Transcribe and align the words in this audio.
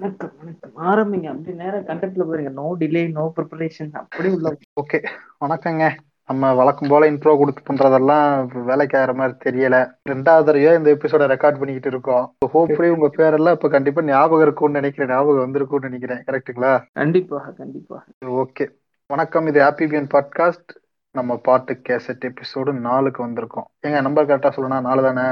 வணக்கம் 0.00 0.32
வணக்கம். 0.38 0.72
ஆரம்பிங்க. 0.76 1.26
அப்படி 1.26 1.56
நேரம் 1.56 1.86
கண்டென்ட்ல 1.86 2.24
போயிருங்க 2.30 2.52
நோ 2.52 2.76
டிலே 2.78 3.10
நோ 3.10 3.32
ப்ரிப்பரேஷன் 3.36 3.92
அப்படி 3.92 4.28
உள்ள 4.28 4.56
ஓகே 4.82 5.04
வணக்கங்க. 5.44 5.90
நம்ம 6.26 6.54
வழக்கம் 6.54 6.88
போல 6.88 7.10
இன்ட்ரோ 7.10 7.36
கொடுத்து 7.36 7.74
பண்றதெல்லாம் 7.74 8.46
வேலைக்கு 8.64 8.98
ஆகிற 8.98 9.14
மாதிரி 9.14 9.36
தெரியல. 9.44 9.94
ரெண்டாவது 10.10 10.48
தடவையா 10.48 10.76
இந்த 10.76 10.94
எபிசோட 10.94 11.28
ரெக்கார்ட் 11.30 11.58
பண்ணிக்கிட்டு 11.58 11.88
இருக்கோம். 11.88 12.34
ஹோப்ஃபுல்லி 12.54 12.88
உங்க 12.88 13.10
பேரெல்லாம் 13.16 13.50
இப்ப 13.50 13.68
கண்டிப்பா 13.68 14.02
ஞாபகம் 14.02 14.40
இருக்கும்னு 14.40 14.74
நினைக்கிறேன். 14.74 15.10
ஞாபகம் 15.10 15.54
வந்திருக்கும்னு 15.54 15.88
நினைக்கிறேன். 15.88 16.24
கரெக்ட்டுங்களா 16.26 16.82
கண்டிப்பாக 16.92 17.50
கண்டிப்பாக. 17.50 18.04
ஓகே 18.26 18.68
வணக்கம். 19.06 19.46
இது 19.46 19.62
ஹாப்பி 19.62 19.88
பியன் 19.88 20.06
பாட்காஸ்ட் 20.06 20.72
நம்ம 21.12 21.36
பாட்டு 21.36 21.80
கேசட் 21.88 22.30
எபிசோடு 22.30 22.72
நாலுக்கு 22.72 23.26
வந்திருக்கோம். 23.26 23.68
ஏங்க 23.86 24.00
நம்பர் 24.00 24.26
கரெக்டா 24.26 24.50
சொல்லணும் 24.56 24.80
நாலு 24.80 25.02
தானே? 25.02 25.28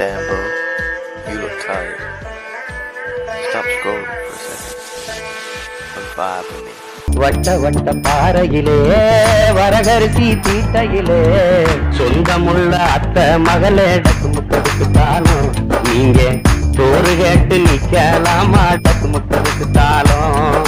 bro. 0.00 0.68
You 1.28 1.36
look 1.42 1.56
tired. 1.66 2.00
Stop 3.46 3.66
scrolling 3.74 4.08
for 4.10 4.34
a 4.34 4.42
second. 4.46 5.26
And 5.96 6.08
vibe 6.18 6.48
with 6.50 6.62
me. 6.66 6.72
வட்ட 7.20 7.54
வட்ட 7.62 7.92
பாறையிலே 8.04 8.76
வரகரிசி 9.58 10.28
தீட்டையிலே. 10.44 11.18
சொந்தமுள்ள 11.96 12.72
அத்தை 12.94 13.26
மகளே 13.48 13.88
டக்கு 14.04 14.28
முக்கதுக்கு 14.36 14.86
தானும் 14.96 15.50
நீங்க 15.86 16.20
சோறு 16.76 17.12
கேட்டு 17.22 17.56
நிக்கலாமா? 17.66 18.62
டக்கு 18.86 19.08
முக்கதுக்கு 19.14 19.66
தாளம். 19.78 20.64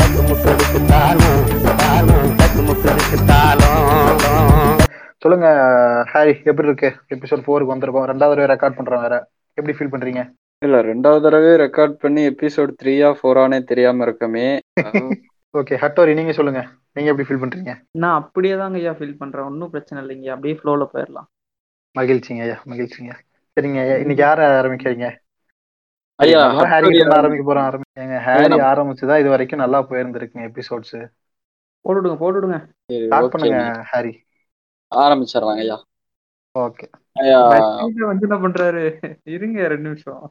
டக்கு 0.00 0.22
முக்கதுக்கு 0.30 0.80
தாளம். 0.92 1.42
தாளம் 1.82 2.34
டக்கு 2.40 2.62
முக்கதுக்கு 2.70 3.20
தாளம். 3.32 4.80
சொல்லுங்க 5.18 5.48
ஹாரி 6.12 6.34
எப்படி 6.44 6.68
இருக்கு? 6.68 6.90
எபிசோட் 7.14 7.44
ஃபோருக்கு 7.46 7.72
வந்திருக்கோம். 7.74 8.10
ரெண்டாவது 8.12 8.50
ரெக்கார்ட் 8.54 8.78
பண்றோம் 8.80 9.04
வேற. 9.06 9.28
எப்படி 9.58 9.74
ஃபீல் 9.76 9.92
பண்றீங்க? 9.92 10.22
இல்ல 10.62 10.76
ரெண்டாவது 10.82 11.24
தடவை 11.24 11.50
ரெக்கார்ட் 11.62 11.94
பண்ணி 11.96 12.22
எபிசோட் 12.30 12.72
த்ரீயா 12.80 13.08
ஃபோரானே 13.18 13.58
தெரியாம 13.64 14.04
இருக்கமே. 14.06 14.46
ஓகே 15.54 15.74
ஹட்டோரி 15.82 16.12
நீங்க 16.14 16.32
சொல்லுங்க. 16.32 16.60
நீங்க 16.92 17.10
எப்படி 17.10 17.26
ஃபீல் 17.26 17.42
பண்றீங்க? 17.42 17.72
நான் 18.02 18.18
அப்படியே 18.20 18.54
தாங்க 18.56 18.78
ஐயா 18.80 18.92
ஃபீல் 18.98 19.20
பண்றேன். 19.20 19.46
ஒன்றும் 19.46 19.72
பிரச்சனை 19.74 19.98
இல்லைங்க 20.02 20.30
அப்படியே 20.34 20.56
ஃப்ளோல 20.60 20.86
போயிடலாம் 20.92 21.28
மகிழ்ச்சிங்க 21.96 22.42
ஐயா 22.42 22.56
மகிழ்ச்சிங்க. 22.70 23.12
சரிங்க 23.56 23.78
ஐயா 23.82 23.96
இன்னைக்கு 24.02 24.24
யார 24.24 24.46
ஆரம்பிக்கிறீங்க? 24.54 25.08
ஐயா 26.18 26.40
ஹாரி 26.72 26.88
ஆரம்பிக்க 27.16 27.44
போறோம் 27.46 27.66
ஆரம்பிங்க 27.68 28.18
ஹாரி 28.26 28.58
ஆரம்பிச்சுதான் 28.70 29.20
இது 29.22 29.32
வரைக்கும் 29.34 29.62
நல்லா 29.64 29.80
போயிருந்திருக்குங்க 29.90 30.48
எபிசோட்ஸ் 30.50 30.96
போட்டுடுங்க 31.84 32.16
போட்டுடுங்க. 32.20 32.58
சரி, 32.88 33.06
ஸ்டார்ட். 33.06 33.32
பண்ணுங்க 33.34 33.58
ஹாரி 33.90 34.12
ஆரம்பிச்சிடலாங்க 34.92 35.64
ஐயா. 35.66 35.78
ஓகே 36.54 36.86
வந்து 37.16 38.26
என்ன 38.26 38.36
பண்றாரு? 38.44 38.82
இருங்க 39.34 39.66
ரெண்டு 39.72 39.88
நிமிஷம். 39.88 40.22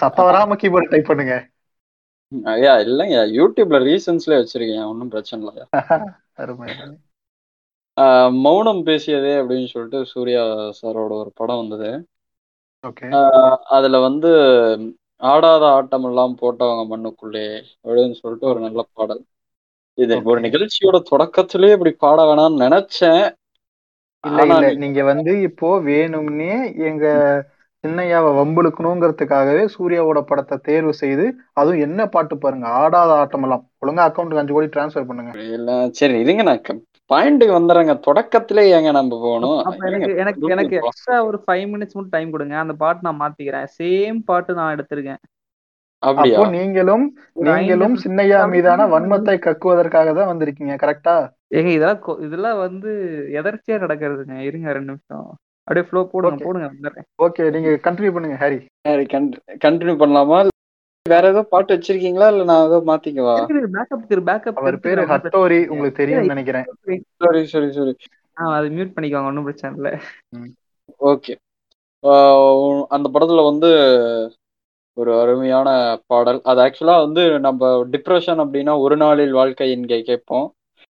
சத்தம் 0.00 0.28
வராம 0.28 0.56
கீபோர்ட் 0.62 0.92
டைப் 0.92 1.10
பண்ணுங்க. 1.10 1.34
ஐயா 2.52 2.72
இல்லைங்க. 2.86 3.18
யூடியூப்ல 3.38 3.78
ரீசன்ஸ்ல 3.88 4.38
வச்சிருக்கேன் 4.40 4.88
ஒன்றும் 4.92 5.12
பிரச்சனை 5.14 5.40
இல்லை 5.42 5.64
மௌனம் 8.44 8.80
பேசியதே 8.86 9.30
அப்படின்னு 9.40 9.68
சொல்லிட்டு 9.72 9.98
சூர்யா 10.10 10.42
சாரோட 10.78 11.12
ஒரு 11.20 11.30
படம் 11.38 11.60
வந்தது. 11.60 11.90
அதுல 13.76 13.98
வந்து 14.06 14.30
ஆடாத 15.30 15.64
ஆட்டம் 15.76 16.06
எல்லாம் 16.08 16.34
போட்டவங்க 16.42 16.82
மண்ணுக்குள்ளே 16.92 17.46
அப்படின்னு 17.84 18.16
சொல்லிட்டு 18.20 18.50
ஒரு 18.52 18.60
நல்ல 18.66 18.80
பாடல். 18.98 19.22
இது 19.98 20.14
ஒரு 20.30 20.40
நிகழ்ச்சியோட 20.46 20.98
தொடக்கத்திலேயே 21.10 21.76
இப்படி 21.76 21.92
பாட 22.04 22.18
வேணாம்னு 22.30 22.62
நினைச்சேன். 22.66 23.24
இல்ல 24.26 24.40
இல்ல. 24.48 24.66
நீங்க 24.82 25.00
வந்து 25.10 25.32
இப்போ 25.48 25.68
வேணும்னே 25.86 26.52
எங்க 26.88 27.04
சின்னையாவை 27.84 28.30
வம்புழுக்கணுங்கிறதுக்காகவே 28.36 29.62
சூர்யாவோட 29.74 30.20
படத்தை 30.24 30.56
தேர்வு 30.64 30.92
செய்து 30.94 31.24
அதுவும் 31.54 31.84
என்ன 31.86 32.08
பாட்டு 32.08 32.36
பாருங்க 32.36 32.66
ஆடாத 32.78 33.10
ஆட்டமெல்லாம் 33.20 33.64
ஒழுங்கா 33.82 34.06
அக்கௌண்ட்டுக்கு 34.06 34.42
அஞ்சு 34.42 34.56
கோடி 34.56 34.68
டிரான்ஸ்ஃபர் 34.68 35.08
பண்ணுங்க. 35.10 35.32
இல்ல 35.50 35.70
சரி 35.98 36.18
இருங்க 36.24 36.44
நான் 36.44 36.82
பாயிண்ட்டுக்கு 37.10 37.56
வந்துடுறேங்க 37.56 37.94
தொடக்கத்திலே 38.06 38.62
ஏங்க 38.76 38.90
நம்ம 38.92 39.18
போகணும்? 39.24 39.58
அப்ப 39.68 39.80
எனக்கு 39.90 40.12
எனக்கு 40.22 40.50
எனக்கு 40.54 40.76
எக்ஸ்ட்ரா 40.82 41.16
ஒரு 41.28 41.38
ஃபைவ் 41.44 41.66
மினிட்ஸ் 41.72 41.96
மட்டும் 41.96 42.14
டைம் 42.16 42.34
கொடுங்க. 42.34 42.54
அந்த 42.64 42.74
பாட்டு 42.82 43.06
நான் 43.06 43.20
மாத்திக்கிறேன். 43.20 43.68
சேம் 43.78 44.18
பாட்டு 44.24 44.58
நான் 44.58 44.74
எடுத்திருக்கேன். 44.76 45.20
அப்படியா? 46.02 46.36
அப்போ 46.38 46.46
நீங்களும் 46.56 47.04
நீங்களும் 47.48 47.96
சின்னையா 48.04 48.38
மீதான 48.52 48.78
தான் 48.82 48.92
வன்மத்தை 48.94 49.34
கக்குவதற்காக 49.46 50.12
தான் 50.18 50.30
வந்திருக்கீங்க 50.32 50.74
கரெக்டா? 50.82 51.14
ஏங்க 51.58 51.70
இதெல்லாம் 51.76 52.20
இதெல்லாம் 52.26 52.58
வந்து 52.66 52.90
எதர்ச்சியா 53.40 53.76
நடக்கிறதுங்க. 53.84 54.36
இருங்க 54.48 54.74
ரெண்டு 54.78 54.92
நிமிஷம். 54.92 55.28
அப்படியே 55.68 55.86
ஃப்ளோ 55.88 56.02
போடுங்க. 56.12 56.44
போடுங்க 56.46 56.66
வந்துடுறேன். 56.72 57.06
ஓகே 57.26 57.46
நீங்க 57.54 57.70
கண்டினியூ 57.86 58.12
பண்ணுங்க 58.16 58.36
ஹாரி. 58.42 58.58
கண்டினியூ 59.64 59.96
பண்ணலாமா? 60.02 60.38
வேற 61.06 61.24
ஏதோ 61.32 61.42
பாட்டு 61.50 61.74
வச்சிருக்கீங்களா? 61.74 62.28
இல்ல 62.32 62.44
நான் 62.50 62.66
ஏதோ 62.68 62.78
மாத்திக்கவா? 62.90 63.34
பேக்கப் 63.76 64.06
திரு 64.10 64.22
பேக்கப் 64.30 64.60
அவர் 64.60 64.78
பேரு 64.86 65.02
ஹட்டோரி 65.10 65.60
உங்களுக்கு 65.72 66.00
தெரியும்னு 66.00 66.34
நினைக்கிறேன். 66.34 66.66
சரி 67.24 67.42
சரி 67.52 67.68
சரி 67.78 67.92
அது 68.54 68.66
மியூட் 68.76 68.94
பண்ணிக்கோங்க 68.94 69.30
ஒன்றும் 69.30 69.46
பிரச்சனை 69.48 69.76
இல்லை. 69.78 69.92
ஓகே 71.12 71.34
அந்த 72.96 73.06
படத்துல 73.14 73.44
வந்து 73.50 73.70
ஒரு 74.96 75.12
அருமையான 75.22 75.68
பாடல். 76.06 76.40
அது 76.50 76.60
ஆக்சுவலாக 76.64 77.04
வந்து 77.06 77.22
நம்ம 77.46 77.70
டிப்ரெஷன் 77.94 78.42
அப்படின்னா 78.44 78.74
ஒரு 78.84 78.96
நாளில் 78.96 79.38
வாழ்க்கை 79.40 79.68
இங்கே 79.76 79.98
கேட்போம். 80.02 80.46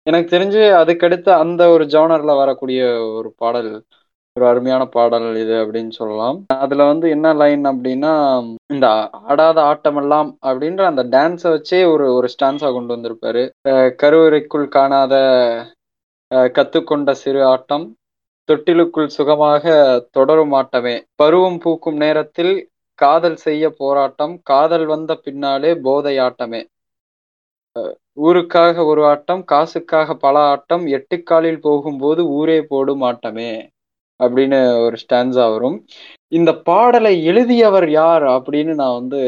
எனக்கு 0.06 0.28
தெரிஞ்சு 0.36 0.62
அதுக்கடுத்து 0.82 1.30
அந்த 1.44 1.62
ஒரு 1.68 1.84
ஜோனரில் 1.94 2.40
வரக்கூடிய 2.42 2.82
ஒரு 3.18 3.30
பாடல் 3.36 3.72
ஒரு 4.36 4.44
அருமையான 4.50 4.82
பாடல் 4.96 5.26
இது 5.42 5.54
அப்படின்னு 5.62 5.92
சொல்லலாம். 5.98 6.36
அதுல 6.64 6.82
வந்து 6.84 7.06
என்ன 7.10 7.28
லைன் 7.40 7.64
அப்படின்னா 7.70 8.12
இந்த 8.74 8.86
ஆடாத 9.30 9.58
ஆட்டமெல்லாம் 9.70 10.28
அப்படின்ற 10.48 10.82
அந்த 10.90 11.02
டான்ஸை 11.16 11.50
வச்சே 11.54 11.80
ஒரு 11.92 12.06
ஒரு 12.14 12.28
ஸ்டான்ஸா 12.34 12.68
கொண்டு 12.72 12.94
வந்திருப்பாரு. 12.96 13.42
கருவறைக்குள் 14.02 14.66
காணாத 14.76 15.14
கற்றுக்கொண்ட 16.30 16.48
கத்துக்கொண்ட 16.56 17.10
சிறு 17.22 17.40
ஆட்டம் 17.44 17.86
தொட்டிலுக்குள் 18.48 19.14
சுகமாக 19.16 19.64
தொடரும் 20.10 20.52
ஆட்டமே. 20.52 20.94
பருவம் 21.14 21.58
பூக்கும் 21.64 21.98
நேரத்தில் 22.04 22.52
காதல் 23.00 23.38
செய்ய 23.46 23.64
போராட்டம் 23.80 24.34
காதல் 24.50 24.86
வந்த 24.92 25.12
பின்னாலே 25.24 25.72
போதை 25.86 26.14
ஆட்டமே 26.26 26.60
ஊருக்காக 28.28 28.84
ஒரு 28.90 29.02
ஆட்டம் 29.10 29.42
காசுக்காக 29.52 30.14
பல 30.24 30.36
ஆட்டம் 30.52 30.84
எட்டுக்காலில் 30.96 31.60
போகும்போது 31.66 32.22
ஊரே 32.38 32.58
போடும் 32.72 33.04
ஆட்டமே 33.10 33.52
அப்படின்னு 34.20 34.58
ஒரு 34.86 34.96
ஸ்டான்ஸா 35.02 35.44
வரும். 35.52 35.76
இந்த 36.38 36.50
பாடலை 36.68 37.12
எழுதியவர் 37.30 37.88
யார் 37.90 38.24
அப்படின்னு 38.36 38.72
நான் 38.80 38.98
வந்து 39.00 39.20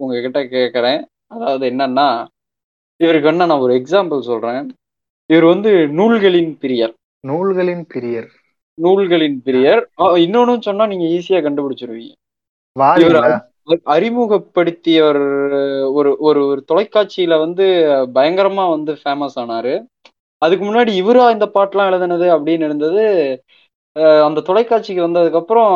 உங்ககிட்ட 0.00 0.40
கேட்குறேன் 0.54 1.00
அதாவது 1.34 1.64
என்னன்னா 1.70 2.08
இவருக்கு 3.00 3.30
என்ன 3.32 3.46
நான் 3.50 3.64
ஒரு 3.66 3.74
எக்ஸாம்பிள் 3.80 4.28
சொல்றேன். 4.30 4.66
இவர் 5.30 5.46
வந்து 5.52 5.70
நூல்களின் 5.98 6.52
பிரியர். 6.62 6.94
நூல்களின் 7.24 7.84
பிரியர். 7.94 8.28
நூல்களின் 8.78 9.38
பிரியர். 9.46 9.82
இன்னொன்னு 10.24 10.66
சொன்னா 10.68 10.86
நீங்க 10.92 11.06
ஈஸியா 11.16 11.40
கண்டுபிடிச்சிருவீங்க. 11.46 12.14
அறிமுகப்படுத்தியவர் 13.94 15.22
ஒரு 15.98 16.10
ஒரு 16.26 16.40
ஒரு 16.50 16.60
தொலைக்காட்சியில 16.70 17.38
வந்து 17.44 17.64
பயங்கரமா 18.16 18.64
வந்து 18.74 18.92
ஃபேமஸ் 19.00 19.38
ஆனாரு. 19.42 19.74
அதுக்கு 20.42 20.64
முன்னாடி 20.64 20.92
இவரா 21.02 21.24
இந்த 21.34 21.46
பாட்டெல்லாம் 21.56 21.90
எழுதுனது 21.90 22.26
அப்படின்னு 22.36 22.66
இருந்தது. 22.68 23.04
அந்த 24.26 24.44
தொலைக்காட்சிக்கு 24.48 25.06
வந்ததுக்கு 25.06 25.40
அப்புறம் 25.42 25.72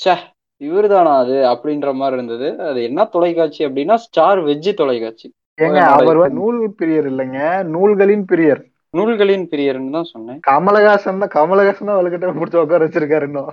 ச்சே 0.00 0.14
இவருதானா 0.60 1.12
அது 1.22 1.36
அப்படின்ற 1.52 1.88
மாதிரி 2.00 2.16
இருந்தது. 2.18 2.48
அது 2.68 2.78
என்ன 2.88 3.06
தொலைக்காட்சி 3.14 3.62
அப்படின்னா 3.68 3.96
ஸ்டார் 4.04 4.40
வெஜ்ஜி 4.48 4.72
தொலைக்காட்சி. 4.82 5.26
ஏங்க 5.64 5.80
அவர் 5.96 6.20
நூல் 6.40 6.60
பிரியர் 6.78 7.08
இல்லைங்க. 7.12 7.40
நூல்களின் 7.74 8.26
பிரியர். 8.30 8.62
நூல்களின் 8.94 9.46
பிரியர்னு 9.52 9.96
தான் 9.96 10.10
சொன்னேன். 10.12 10.38
கமலஹாசன் 10.50 11.22
தான் 11.22 11.34
கமலஹாசன் 11.38 11.88
தான் 11.88 11.96
அவளுக்கிட்ட 11.98 12.34
பிடிச்ச 12.40 12.62
உட்கார 12.64 12.86
வச்சிருக்காரு 12.86 13.26
இன்னும். 13.30 13.52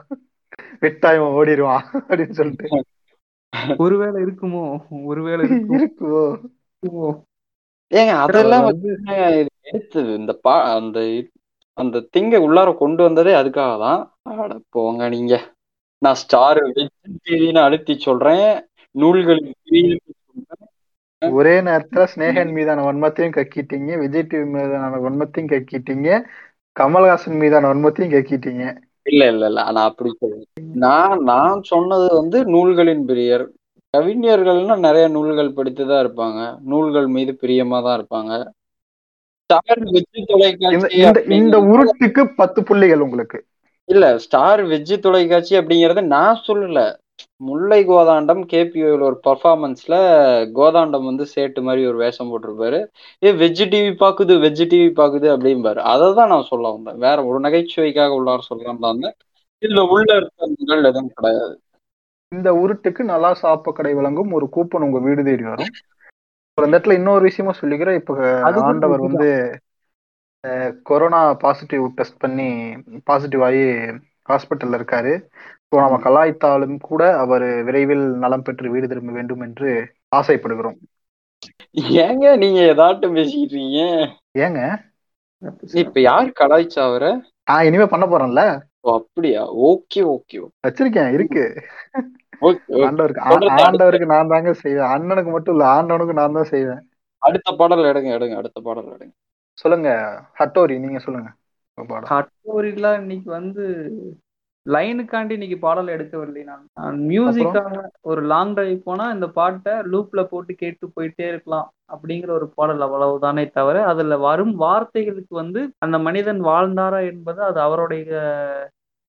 விட்டா 0.81 1.09
இவன் 1.16 1.36
ஓடிடுவான் 1.40 1.86
அப்படின்னு 2.09 2.38
சொல்லிட்டு. 2.40 2.85
ஒருவேளை 3.78 4.23
இருக்குமோ? 4.23 4.64
ஒருவேளை 5.03 5.50
இருக்குவோ 5.50 6.22
இருக்குமோ? 6.61 7.09
ஏங்க 7.91 8.14
அதெல்லாம் 8.26 8.64
வந்து 8.64 8.90
எடுத்தது. 9.64 10.14
இந்த 10.14 10.34
பா 10.34 10.76
அந்த 10.76 11.00
அந்த 11.73 12.05
திங்க 12.17 12.35
உள்ளார 12.46 12.78
கொண்டு 12.78 13.03
வந்ததே 13.03 13.34
அதுக்காக 13.34 13.73
தான். 13.79 14.02
அட 14.22 14.59
போங்க 14.70 15.09
நீங்க. 15.09 15.35
நான் 15.97 16.14
ஸ்டார் 16.14 16.59
டிவின்னு 17.26 17.61
அழுத்தி 17.61 17.94
சொல்றேன். 18.00 18.67
நூல்களின். 18.91 19.97
ஒரே 21.22 21.61
நேரத்துல 21.61 22.03
ஸ்னேகன் 22.16 22.52
மீதான 22.52 22.84
வன்மத்தையும் 22.84 23.35
கக்கிட்டீங்க. 23.38 23.97
விஜய் 23.97 24.28
டிவி 24.29 24.46
மீதான 24.46 24.96
வன்மத்தையும் 24.96 25.52
கக்கிட்டீங்க. 25.53 26.09
கமல்ஹாசன் 26.79 27.38
மீதான 27.38 27.73
வன்மத்தையும் 27.73 28.14
கக்கிட்டீங்க. 28.16 28.66
இல்ல 29.06 29.28
இல்ல 29.28 29.46
இல்ல. 29.46 29.72
நான் 29.72 29.90
அப்படி 29.90 30.09
சொல்றேன் 30.20 30.46
நான் 30.76 31.24
நான் 31.24 31.62
சொன்னது 31.64 32.16
வந்து 32.16 32.46
நூல்களின் 32.46 33.06
பிரியர். 33.08 33.46
கவிஞர்கள்னா 33.94 34.80
நிறைய 34.80 35.08
நூல்கள் 35.08 35.56
படித்துதான் 35.56 36.02
இருப்பாங்க. 36.06 36.40
நூல்கள் 36.62 37.08
மீது 37.08 37.38
பிரியமா 37.42 37.84
தான் 37.84 37.98
இருப்பாங்க. 38.00 38.34
ஸ்டார் 39.44 39.80
இந்த 39.80 40.26
தொலைக்காட்சி 40.28 41.00
இந்த 41.30 41.58
உருட்டுக்கு 41.72 42.24
பத்து 42.36 42.64
புள்ளிகள் 42.64 43.00
உங்களுக்கு. 43.00 43.40
இல்ல 43.90 44.18
ஸ்டார் 44.18 44.62
வெஜ் 44.64 45.00
தொலைக்காட்சி 45.00 45.58
அப்படிங்கறத 45.58 46.02
நான் 46.08 46.44
சொல்லல. 46.48 46.80
முல்லை 47.41 47.79
கோதாண்டம் 47.88 48.41
கேபிஓல 48.52 49.05
ஒரு 49.09 49.17
பர்ஃபார்மன்ஸ்ல 49.28 49.96
கோதாண்டம் 50.58 51.08
வந்து 51.09 51.26
சேட்டு 51.35 51.61
மாதிரி 51.67 51.82
ஒரு 51.88 51.97
வேஷம் 51.97 52.29
போட்டிருப்பாரு. 52.32 52.79
ஏ 53.23 53.32
வெஜ் 53.41 53.64
டிவி 53.73 53.91
பாக்குது 54.03 54.34
வெஜ் 54.46 54.64
டிவி 54.73 54.90
பாக்குது 54.99 55.28
அப்படிம்பாரு. 55.35 55.82
அதை 55.93 56.08
தான் 56.20 56.32
நான் 56.34 56.49
சொல்ல 56.52 56.72
வந்தேன். 56.72 56.99
வேற 57.05 57.17
ஒரு 57.26 57.40
நகைச்சுவைக்காக 57.40 58.17
உள்ளார 58.20 58.41
சொல்லலாம் 58.49 58.84
தான். 58.85 59.16
இதுல 59.64 59.82
உள்ள 59.96 60.09
அர்த்தங்கள் 60.16 60.90
எதுவும் 60.91 61.14
கிடையாது. 61.16 61.53
இந்த 62.32 62.49
உருட்டுக்கு 62.53 63.02
நல்லா 63.14 63.32
சாப்ப 63.41 63.72
கடை 63.72 63.93
வழங்கும் 63.93 64.32
ஒரு 64.32 64.46
கூப்பன் 64.55 64.85
உங்க 64.88 64.99
வீடு 64.99 65.22
தேடி 65.23 65.43
வரும். 65.43 65.73
அப்புறம் 66.47 66.67
இந்த 66.67 66.78
இடத்துல 66.78 66.97
இன்னொரு 66.99 67.23
விஷயமா 67.29 67.53
சொல்லிக்கிறேன். 67.61 67.99
இப்ப 68.02 68.14
ஆண்டவர் 68.70 69.05
வந்து 69.08 69.29
கொரோனா 70.84 71.20
பாசிட்டிவ் 71.43 71.84
டெஸ்ட் 71.97 72.22
பண்ணி 72.23 72.47
பாசிட்டிவ் 73.03 73.43
ஆகி 73.47 73.64
ஹாஸ்பிட்டல்ல 74.29 74.79
இருக்காரு. 74.79 75.14
ஸோ 75.72 75.78
நம்ம 75.84 75.97
கலாய்த்தாலும் 76.06 76.78
கூட 76.88 77.02
அவர் 77.23 77.46
விரைவில் 77.68 78.06
நலம் 78.23 78.46
பெற்று 78.47 78.72
வீடு 78.73 78.85
திரும்ப 78.91 79.12
வேண்டும் 79.18 79.44
என்று 79.46 79.70
ஆசைப்படுகிறோம். 80.18 80.79
ஏங்க 82.06 82.26
நீங்க 82.41 82.59
ஏதாட்டும் 82.72 83.16
பேசிக்கிட்டு 83.18 83.56
இருக்கீங்க 83.56 83.84
ஏங்க 84.46 84.62
இப்ப 85.82 86.02
யார் 86.09 86.28
கலாய்ச்சா 86.40 86.82
அவர? 86.90 87.06
நான் 87.50 87.68
இனிமே 87.68 87.85
பண்ண 87.94 88.06
போறேன்ல. 88.06 88.41
ஓ 88.85 88.90
அப்படியா? 89.00 89.41
ஓகே 89.70 90.02
ஓகே 90.16 90.38
வச்சிருக்கேன் 90.66 91.14
இருக்கு. 91.18 91.44
ஓகே 92.41 92.82
ஆண்டவருக்கு 92.88 93.24
ஆண்டவருக்கு 93.64 94.12
நான் 94.14 94.32
தாங்க 94.34 94.53
செய்வேன். 94.64 94.91
அண்ணனுக்கு 94.96 95.32
மட்டும் 95.34 95.56
இல்ல 95.56 95.66
ஆண்டவனுக்கு 95.78 96.16
நான் 96.20 96.38
தான் 96.40 96.52
செய்வேன். 96.53 96.82
அடுத்த 97.22 97.50
பாடல் 97.59 97.90
எடுங்க 97.91 98.12
எடுங்க 98.17 98.35
அடுத்த 98.41 98.59
பாடல் 98.67 98.94
எடுங்க. 98.96 99.14
சொல்லுங்க 99.58 99.90
ஹட்டோரி 100.40 100.76
நீங்க 100.85 101.00
சொல்லுங்க. 101.06 101.32
பாடம் 101.78 102.09
கட்டோரிலாம் 102.12 103.00
இன்னைக்கு 103.02 103.29
வந்து 103.40 103.64
லைனுக்காண்டி 104.66 105.34
இன்னைக்கு 105.34 105.58
பாடல் 105.59 105.87
எடுக்கவில்லை 105.87 106.41
நான். 106.43 106.66
நான் 106.78 106.97
மியூசிக்காக 107.08 107.78
ஒரு 108.03 108.22
லாங் 108.23 108.53
டிரைவ் 108.53 108.84
போனா 108.84 109.05
இந்த 109.16 109.28
பாட்டை 109.37 109.73
லூப்ல 109.91 110.23
போட்டு 110.25 110.53
கேட்டு 110.55 110.85
போயிட்டே 110.96 111.25
இருக்கலாம் 111.28 111.66
அப்படிங்கிற 111.90 112.31
ஒரு 112.31 112.47
பாடல் 112.55 112.85
அவ்வளவுதானே 112.85 113.46
தவிர 113.52 113.78
அதுல 113.91 114.17
வரும் 114.25 114.53
வார்த்தைகளுக்கு 114.61 115.34
வந்து 115.35 115.63
அந்த 115.79 115.99
மனிதன் 116.08 116.41
வாழ்ந்தாரா 116.43 116.99
என்பது 117.11 117.41
அது 117.43 117.59
அவருடைய 117.61 118.11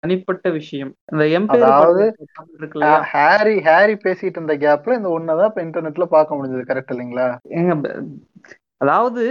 தனிப்பட்ட 0.02 0.49
விஷயம். 0.56 0.91
இந்த 1.11 1.25
இல்லையா? 2.70 2.97
ஹாரி 3.12 3.55
ஹாரி 3.67 3.94
பேசிட்டு 4.02 4.38
இருந்த 4.38 4.55
கேப்ல 4.64 4.97
இந்த 4.97 5.11
ஒன்னதான் 5.17 5.50
இப்ப 5.50 5.62
இன்டர்நெட்ல 5.67 6.06
பார்க்க 6.11 6.38
முடிஞ்சது 6.38 6.64
கரெக்ட் 6.70 6.93
இல்லைங்களா? 6.94 7.29
அதாவது 8.81 9.23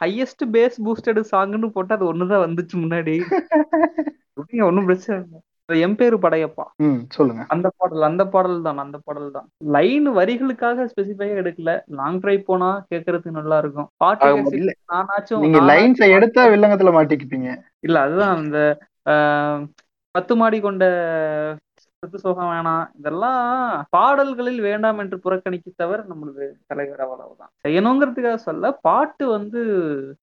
ஹையஸ்ட் 0.00 0.44
பேஸ் 0.54 0.78
பூஸ்டட் 0.84 1.20
சாங்னு 1.32 1.68
போட்டு 1.70 1.96
அது 1.96 2.04
ஒண்ணுதான் 2.12 2.44
வந்துச்சு 2.46 2.76
முன்னாடி. 2.76 3.16
ஒண்ணும் 4.66 4.86
பிரச்சனை 4.86 5.16
இல்லை. 5.18 5.38
எம்பேரு 5.68 6.16
படையப்பா. 6.22 6.64
சொல்லுங்க. 7.10 7.42
அந்த 7.48 7.68
பாடல் 7.76 8.02
அந்த 8.02 8.22
பாடல் 8.26 8.58
தான் 8.62 8.78
அந்த 8.78 8.98
பாடல் 8.98 9.30
தான். 9.30 9.46
லைன் 9.70 10.08
வரிகளுக்காக 10.18 10.86
ஸ்பெசிஃபையா 10.90 11.36
எடுக்கல. 11.42 11.70
லாங் 11.94 12.20
டிரைவ் 12.20 12.42
போனா 12.44 12.70
கேட்கறதுக்கு 12.90 13.38
நல்லா 13.38 13.58
இருக்கும். 13.58 13.88
பாட்டு 13.96 14.60
நானாச்சும் 14.92 15.44
நீங்க 15.44 15.60
லைன்ஸை 15.70 16.08
எடுத்தா 16.10 16.44
வில்லங்கத்துல 16.52 16.92
மாட்டிக்குப்பீங்க. 16.96 17.50
இல்ல 17.80 17.96
அதுதான் 18.00 18.34
அந்த 18.38 18.58
ஆஹ், 19.06 19.62
பத்து 20.14 20.34
மாடி 20.36 20.58
கொண்ட 20.60 20.84
சொத்து 22.04 22.18
சோகம் 22.24 22.50
வேணாம். 22.52 22.86
இதெல்லாம் 23.00 23.42
பாடல்களில் 23.96 24.60
வேண்டாம் 24.68 24.98
என்று 25.02 25.16
புறக்கணிக்க 25.24 25.70
தவிர 25.82 25.98
நம்மளுக்கு 26.10 26.46
தலைவர் 26.70 27.02
அவ்வளவுதான். 27.04 27.50
செய்யணுங்கிறதுக்காக 27.66 28.40
சொல்ல 28.48 28.72
பாட்டு 28.86 29.24
வந்து 29.36 29.60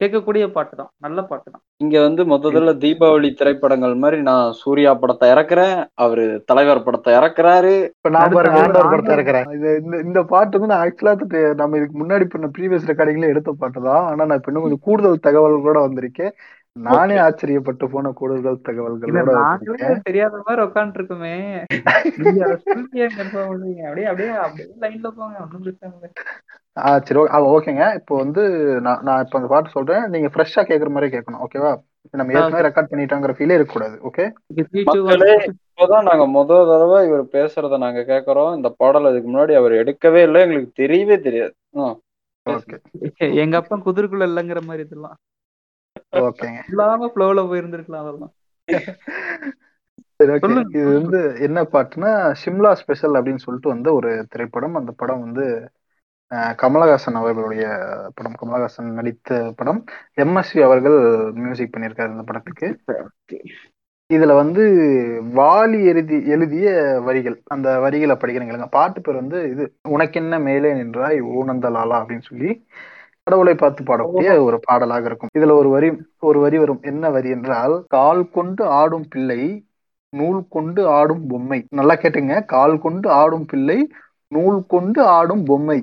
கேட்கக்கூடிய 0.02 0.46
பாட்டு 0.58 0.76
தான். 0.82 0.92
நல்ல 1.06 1.20
பாட்டு 1.30 1.48
தான். 1.54 1.64
இங்க 1.84 1.96
வந்து 2.06 2.22
மொத்தத்துல 2.32 2.74
தீபாவளி 2.84 3.30
திரைப்படங்கள் 3.40 3.96
மாதிரி 4.04 4.20
நான் 4.30 4.54
சூர்யா 4.62 4.92
படத்தை 5.04 5.28
இறக்குறேன் 5.34 5.76
அவரு 6.06 6.26
தலைவர் 6.52 6.86
படத்தை 6.88 7.12
இறக்குறாரு. 7.20 7.74
இப்ப 7.98 8.12
நான் 8.16 8.26
ஆண்டவர் 8.26 8.92
படத்தை 8.92 9.16
இருக்கிறேன் 9.18 9.50
இது 9.58 9.70
இந்த 9.84 9.96
இந்த 10.08 10.22
பாட்டு 10.34 10.58
வந்து 10.60 10.72
நான் 10.74 10.86
ஆக்சுவலா 10.86 11.16
நம்ம 11.64 11.78
இதுக்கு 11.82 11.98
முன்னாடி 12.04 12.28
பண்ண 12.34 12.50
ப்ரீவியஸ் 12.58 12.90
ரெக்கார்டிங்ல 12.92 13.32
எடுத்த 13.34 13.58
பாட்டு 13.64 13.82
தான். 13.90 14.04
ஆனா 14.12 14.22
நான் 14.28 14.40
இப்ப 14.42 14.52
இன்னும் 14.54 14.68
கொஞ்சம் 14.68 14.86
கூடுதல் 14.88 15.26
தகவல்களோட 15.28 15.80
வந்திருக்கேன். 15.88 16.34
நானே 16.76 17.16
ஆச்சரியப்பட்டு 17.24 17.86
போன 17.94 18.12
கூடுதல் 18.20 18.60
நாங்களே 18.68 19.24
வந்திருக்கேன் 19.30 20.06
தெரியாத 20.10 20.36
மாதிரி 20.46 20.62
உட்காந்துட்டு 20.68 21.00
இருக்கோமே 21.00 21.34
அப்படியே 22.22 22.46
அப்படியே 24.00 24.30
அப்படியே 24.44 24.68
லைன்ல 24.84 25.08
போங்க. 25.18 25.36
ஒன்றும் 25.44 25.64
பிரச்சனை 25.66 25.92
இல்லை. 25.96 26.10
ஆ 26.78 26.92
சரி 27.08 27.20
ஓகே 27.22 27.40
ஓகேங்க. 27.56 27.86
இப்போ 28.00 28.14
வந்து 28.24 28.44
நான் 28.86 29.02
நான் 29.08 29.24
இப்போ 29.24 29.38
அந்த 29.40 29.50
பாட்டு 29.54 29.76
சொல்றேன். 29.78 30.06
நீங்க 30.14 30.28
ஃப்ரெஷ்ஷா 30.34 30.64
கேட்குற 30.70 30.92
மாதிரி 30.96 31.10
கேட்கணும் 31.16 31.44
ஓகேவா 31.46 31.72
நம்ம 32.20 32.34
ஏற்கனவே 32.38 32.64
ரெக்கார்ட் 32.68 32.92
பண்ணிட்டாங்கிற 32.92 33.34
ஃபீலே 33.38 33.58
இருக்கக்கூடாது 33.58 33.98
ஓகே 34.10 34.24
த்ரீ 34.70 34.84
டூ 34.88 35.00
மக்களே 35.08 35.34
இப்போதான் 35.50 36.08
நாங்க 36.10 36.26
முத 36.36 36.62
தடவை 36.72 37.00
இவர் 37.10 37.26
பேசுறத 37.36 37.80
நாங்க 37.84 38.02
கேக்குறோம். 38.12 38.54
இந்த 38.60 38.70
பாடல் 38.82 39.10
அதுக்கு 39.10 39.30
முன்னாடி 39.32 39.56
அவர் 39.60 39.74
எடுக்கவே 39.82 40.22
இல்லை. 40.28 40.42
எங்களுக்கு 40.46 40.72
தெரியவே 40.82 41.18
தெரியாது. 41.28 41.54
ஓகே 42.46 43.28
எங்க 43.44 43.56
அப்பா 43.62 43.78
குதிரைக்குள்ள 43.88 44.28
இல்லைங்கிற 44.32 44.62
மாதிரி 44.70 44.86
இதெல்லாம். 44.88 45.18
ஓகேங்க. 46.12 46.60
இல்லாம 46.70 47.12
ஃப்ளோல 47.16 47.42
போயிருந்திருக்கலாம் 47.52 48.04
அதெல்லாம். 48.04 48.34
சரி 50.16 50.32
ஓகே. 50.32 50.40
சொல்லுங்க. 50.40 50.80
இது 50.80 51.02
வந்து 51.02 51.20
என்ன 51.42 51.64
பாட்டுனா 51.64 52.12
ஷிம்லா 52.42 52.72
ஸ்பெஷல் 52.72 53.14
அப்படின்னு 53.14 53.46
சொல்லிட்டு 53.46 53.70
வந்து 53.70 53.94
ஒரு 53.94 54.26
திரைப்படம். 54.30 54.76
அந்த 54.76 54.92
படம் 54.92 55.24
வந்து 55.28 55.46
கமலஹாசன் 56.32 57.20
அவர்களுடைய 57.22 57.66
படம். 58.16 58.36
கமலஹாசன் 58.42 58.92
நடித்த 59.00 59.54
படம். 59.56 59.84
எம்எஸ்வி 60.22 60.62
அவர்கள் 60.64 60.98
மியூசிக் 61.34 61.74
பண்ணியிருக்காரு 61.76 62.12
இந்த 62.12 62.24
படத்துக்கு. 62.24 62.68
இதுல 64.14 64.36
வந்து 64.36 64.64
வாலி 65.36 65.80
எழுதி 65.86 66.18
எழுதிய 66.28 66.70
வரிகள். 67.06 67.42
அந்த 67.46 67.80
வரிகளை 67.80 68.16
படிக்கிறீங்க 68.16 68.68
பாட்டு 68.70 69.02
பேர் 69.02 69.16
வந்து 69.16 69.40
இது 69.50 69.66
உனக்கென்ன 69.90 70.40
மேலே 70.40 70.74
நின்றாய் 70.74 71.22
ஊனந்தலாலா 71.22 71.98
அப்படின்னு 72.00 72.28
சொல்லி 72.30 72.50
கடவுளை 73.32 73.54
பார்த்து 73.56 73.82
பாடக்கூடிய 73.84 74.32
ஒரு 74.46 74.58
பாடலாக 74.60 75.06
இருக்கும். 75.06 75.30
இதுல 75.38 75.54
ஒரு 75.62 75.70
வரி 75.70 75.90
ஒரு 76.20 76.40
வரி 76.40 76.58
வரும். 76.58 76.82
என்ன 76.82 77.10
வரி 77.10 77.30
என்றால் 77.30 77.76
கால் 77.88 78.24
கொண்டு 78.30 78.64
ஆடும் 78.80 79.06
பிள்ளை 79.08 79.42
நூல் 80.14 80.42
கொண்டு 80.50 80.82
ஆடும் 80.88 81.28
பொம்மை. 81.28 81.60
நல்லா 81.70 81.96
கேட்டுங்க. 81.96 82.46
கால் 82.46 82.76
கொண்டு 82.80 83.10
ஆடும் 83.10 83.46
பிள்ளை 83.46 83.78
நூல் 84.32 84.66
கொண்டு 84.68 85.02
ஆடும் 85.18 85.44
பொம்மை. 85.46 85.80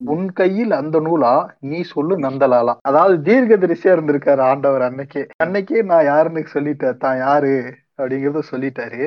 உன் 0.00 0.26
கையில் 0.32 0.70
அந்த 0.70 0.96
நூலா? 1.00 1.32
நீ 1.60 1.78
சொல்லு 1.82 2.14
நந்தலாலா. 2.18 2.74
அதாவது 2.80 3.16
தீர்க்க 3.22 3.56
தரிசியா 3.56 3.94
இருந்திருக்காரு 3.96 4.42
ஆண்டவர் 4.50 4.82
அன்னைக்கே. 4.82 5.22
அன்னைக்கே 5.44 5.82
நான் 5.82 6.04
யாருன்னு 6.04 6.42
சொல்லிட்டேன் 6.54 6.96
தான் 6.96 7.18
யாரு? 7.18 7.54
அப்படிங்கறத 8.00 8.42
சொல்லிட்டாரு. 8.52 9.02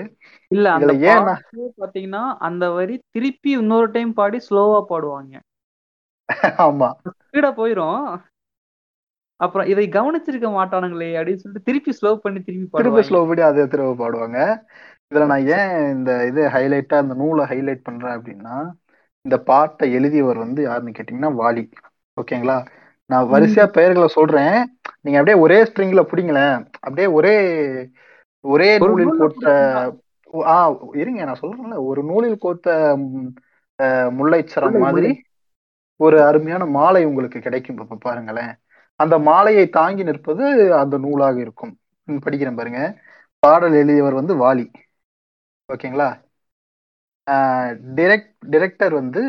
இல்ல 0.52 0.72
அந்த 0.72 0.94
ஏன் 1.12 1.30
பாத்தீங்கன்னா 1.82 2.24
அந்த 2.40 2.66
வரி 2.70 2.98
திருப்பி 3.12 3.52
இன்னொரு 3.52 3.92
டைம் 3.92 4.14
பாடி 4.14 4.40
ஸ்லோவா 4.50 4.80
பாடுவாங்க. 4.90 5.36
ஆமா. 6.66 6.90
ஸ்பீடா 7.28 7.52
போயிரும். 7.60 8.02
அப்புறம் 9.40 9.68
இதை 9.68 9.86
கவனிச்சிருக்க 9.88 10.48
மாட்டானுங்களே 10.58 11.10
அப்படின்னு 11.18 11.42
சொல்லிட்டு 11.42 11.68
திருப்பி 11.68 11.92
ஸ்லோ 11.98 12.12
பண்ணி 12.16 12.40
திருப்பி 12.42 12.68
பாடுவாங்க. 12.72 13.04
ஸ்லோ 13.10 13.20
படி 13.28 13.42
அதே 13.42 13.66
திரும்ப 13.68 13.98
பாடுவாங்க. 14.02 14.40
இதுல 15.10 15.26
நான் 15.26 15.48
ஏன் 15.58 15.74
இந்த 15.96 16.12
இது 16.26 16.42
ஹைலைட்டா 16.56 16.98
இந்த 17.02 17.14
நூலை 17.14 17.44
ஹைலைட் 17.46 17.84
பண்றேன் 17.84 18.16
அப்படின்னா 18.18 18.56
இந்த 19.26 19.38
பாட்டை 19.50 19.86
எழுதியவர் 19.94 20.38
வந்து 20.38 20.62
யாருன்னு 20.64 20.98
கேட்டீங்கன்னா 20.98 21.32
வாலி. 21.42 21.64
ஓகேங்களா? 22.18 22.58
நான் 23.10 23.30
வரிசையா 23.32 23.66
பெயர்களை 23.78 24.08
சொல்றேன். 24.08 24.58
நீங்க 25.02 25.18
அப்படியே 25.20 25.38
ஒரே 25.42 25.64
ஸ்ட்ரிங்ல 25.64 26.02
பிடிங்களேன். 26.12 26.58
அப்படியே 26.80 27.08
ஒரே 27.08 27.36
ஒரே 28.46 28.70
நூலில் 28.78 29.08
நூல்ல 29.08 29.20
கோத்த 29.20 29.48
ஆ 30.54 30.58
இருங்க 30.94 31.24
நான் 31.24 31.42
சொல்றேன்ல. 31.42 31.78
ஒரு 31.90 32.02
நூலில் 32.04 32.38
கோத்த 32.38 32.76
முல்லைச்சரம் 34.18 34.72
முல்லை, 34.72 34.86
மாதிரி 34.86 35.10
ஒரு 36.00 36.18
அருமையான 36.24 36.66
மாலை 36.66 37.06
உங்களுக்கு 37.06 37.40
கிடைக்கும். 37.40 37.80
இப்ப 37.80 37.98
பாருங்களேன். 38.00 38.54
அந்த 39.00 39.20
மாலையை 39.20 39.70
தாங்கி 39.70 40.04
நிற்பது 40.04 40.46
அந்த 40.76 40.98
நூலாக 40.98 41.40
இருக்கும். 41.40 41.74
படிக்கிறேன் 42.26 42.56
பாருங்க. 42.56 42.82
பாடல் 43.44 43.74
எழுதியவர் 43.74 44.14
வந்து 44.14 44.36
வாலி. 44.36 44.66
ஓகேங்களா? 45.70 46.10
டிரெக்ட் 47.98 48.30
டிரெக்டர் 48.50 48.94
வந்து 48.94 49.22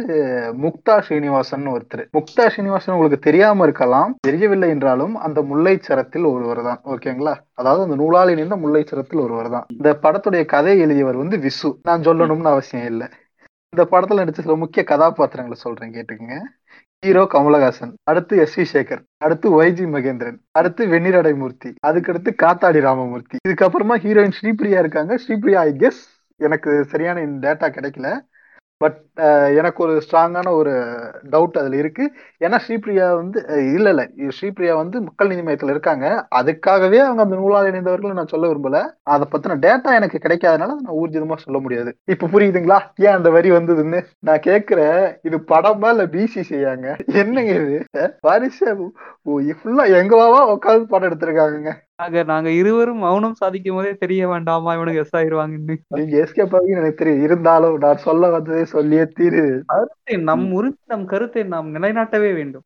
முக்தா 0.64 0.94
ஸ்ரீனிவாசன் 1.00 1.64
ஒருத்தர். 1.66 2.02
முக்தா 2.16 2.44
ஸ்ரீனிவாசன் 2.48 2.94
உங்களுக்கு 2.94 3.18
தெரியாம 3.18 3.62
இருக்கலாம். 3.62 4.14
தெரியவில்லை 4.20 4.68
என்றாலும் 4.68 5.14
அந்த 5.16 5.42
முல்லைச்சரத்தில் 5.42 6.26
ஒருவர் 6.32 6.62
தான். 6.62 6.80
ஓகேங்களா? 6.84 7.34
அதாவது 7.54 7.82
அந்த 7.82 7.96
நூலால் 7.96 8.28
இணைந்த 8.28 8.56
முல்லைச்சரத்தில் 8.56 9.20
ஒருவர் 9.20 9.50
தான். 9.50 9.66
இந்த 9.68 9.92
படத்துடைய 10.02 10.44
கதை 10.44 10.78
எழுதியவர் 10.78 11.16
வந்து 11.16 11.38
விசு. 11.38 11.70
நான் 11.82 12.00
சொல்லணும்னு 12.00 12.54
அவசியம் 12.54 12.86
இல்லை. 12.86 13.08
இந்த 13.72 13.84
படத்துல 13.90 14.20
நடிச்ச 14.20 14.40
சில 14.44 14.54
முக்கிய 14.56 14.82
கதாபாத்திரங்களை 14.84 15.56
சொல்றேன் 15.62 15.90
கேட்டுக்கங்க. 15.96 16.36
ஹீரோ 17.04 17.22
கமலஹாசன் 17.32 17.92
அடுத்து 18.10 18.34
எஸ் 18.44 18.54
வி 18.58 18.64
சேகர் 18.72 19.02
அடுத்து 19.24 19.62
ஒய்ஜி 19.62 19.84
மகேந்திரன் 19.94 20.38
அடுத்து 20.58 20.82
வெண்ணிரடை 20.86 21.32
மூர்த்தி 21.36 21.70
அதுக்கடுத்து 21.86 22.30
காத்தாடி 22.42 22.80
ராமமூர்த்தி. 22.86 23.36
இதுக்கப்புறமா 23.48 23.96
ஹீரோயின் 24.04 24.36
ஸ்ரீபிரியா 24.38 24.78
இருக்காங்க. 24.84 25.18
ஸ்ரீபிரியா 25.26 25.60
ஐ 25.68 25.72
கெஸ் 25.82 26.02
எனக்கு 26.40 26.70
சரியான 26.92 27.20
டேட்டா 27.44 27.68
கிடைக்கல. 27.76 28.08
பட் 28.80 28.98
uh, 29.20 29.46
எனக்கு 29.50 29.82
ஒரு 29.82 30.02
ஸ்ட்ராங்கான 30.04 30.52
ஒரு 30.52 30.72
டவுட் 31.30 31.58
அதில் 31.58 31.74
இருக்கு. 31.74 32.04
ஏன்னா 32.40 32.58
ஸ்ரீபிரியா 32.66 33.14
வந்து 33.16 33.38
இல்லை 33.74 33.90
இல்லை. 33.90 34.04
ஸ்ரீபிரியா 34.28 34.74
வந்து 34.74 35.00
மக்கள் 35.00 35.28
நீதி 35.28 35.42
மையத்தில் 35.42 35.70
இருக்காங்க. 35.70 36.26
அதுக்காகவே 36.34 36.96
அவங்க 36.96 37.22
அந்த 37.22 37.36
நூலாக 37.36 37.70
இணைந்தவர்கள் 37.70 38.12
நான் 38.12 38.26
சொல்ல 38.26 38.48
விரும்பல. 38.48 38.80
அதை 39.02 39.26
பத்தின 39.32 39.58
டேட்டா 39.58 39.94
எனக்கு 39.94 40.18
கிடைக்காதனால 40.18 40.76
நான் 40.80 40.98
ஊர்ஜிதமா 41.02 41.36
சொல்ல 41.36 41.58
முடியாது. 41.58 41.96
இப்ப 42.04 42.26
புரியுதுங்களா? 42.26 42.78
ஏன் 42.94 43.16
அந்த 43.16 43.30
வரி 43.30 43.50
வந்ததுன்னு? 43.50 44.06
நான் 44.18 44.38
கேக்குறேன். 44.38 45.18
இது 45.22 45.36
படமா 45.36 45.90
இல்ல 45.90 46.06
பிசி 46.06 46.42
செய்யாங்க 46.50 46.86
என்னங்க 47.14 47.54
இது? 47.54 47.78
அஹ், 47.98 48.12
ஃபுல்லா 49.60 49.84
எங்கவாவா 50.00 50.40
உட்காந்து 50.54 50.84
படம் 50.84 51.08
எடுத்திருக்காங்க 51.10 51.87
நாங்க 51.98 52.22
நாங்க 52.22 52.50
இருவரும் 52.50 52.98
மௌனம் 52.98 53.34
சாதிக்கும் 53.34 53.76
போதே 53.76 53.94
தெரிய 53.94 54.28
வேண்டாமா? 54.28 54.74
இவனுக்கு 54.74 54.98
எஸ் 54.98 55.16
ஆயிருவாங்கன்னு 55.16 55.76
நீங்க 55.88 56.16
எஸ்கேப் 56.16 56.66
எனக்கு 56.66 56.94
தெரியும். 56.94 57.22
இருந்தாலும் 57.22 57.76
நான் 57.76 57.96
சொல்ல 57.96 58.30
வந்ததே 58.30 58.64
சொல்லியே 58.64 59.02
தீரு. 59.02 59.60
நம் 60.18 60.52
உரிமை 60.52 60.76
நம் 60.86 61.06
கருத்தை 61.06 61.42
நாம் 61.42 61.74
நிலைநாட்டவே 61.74 62.34
வேண்டும். 62.34 62.62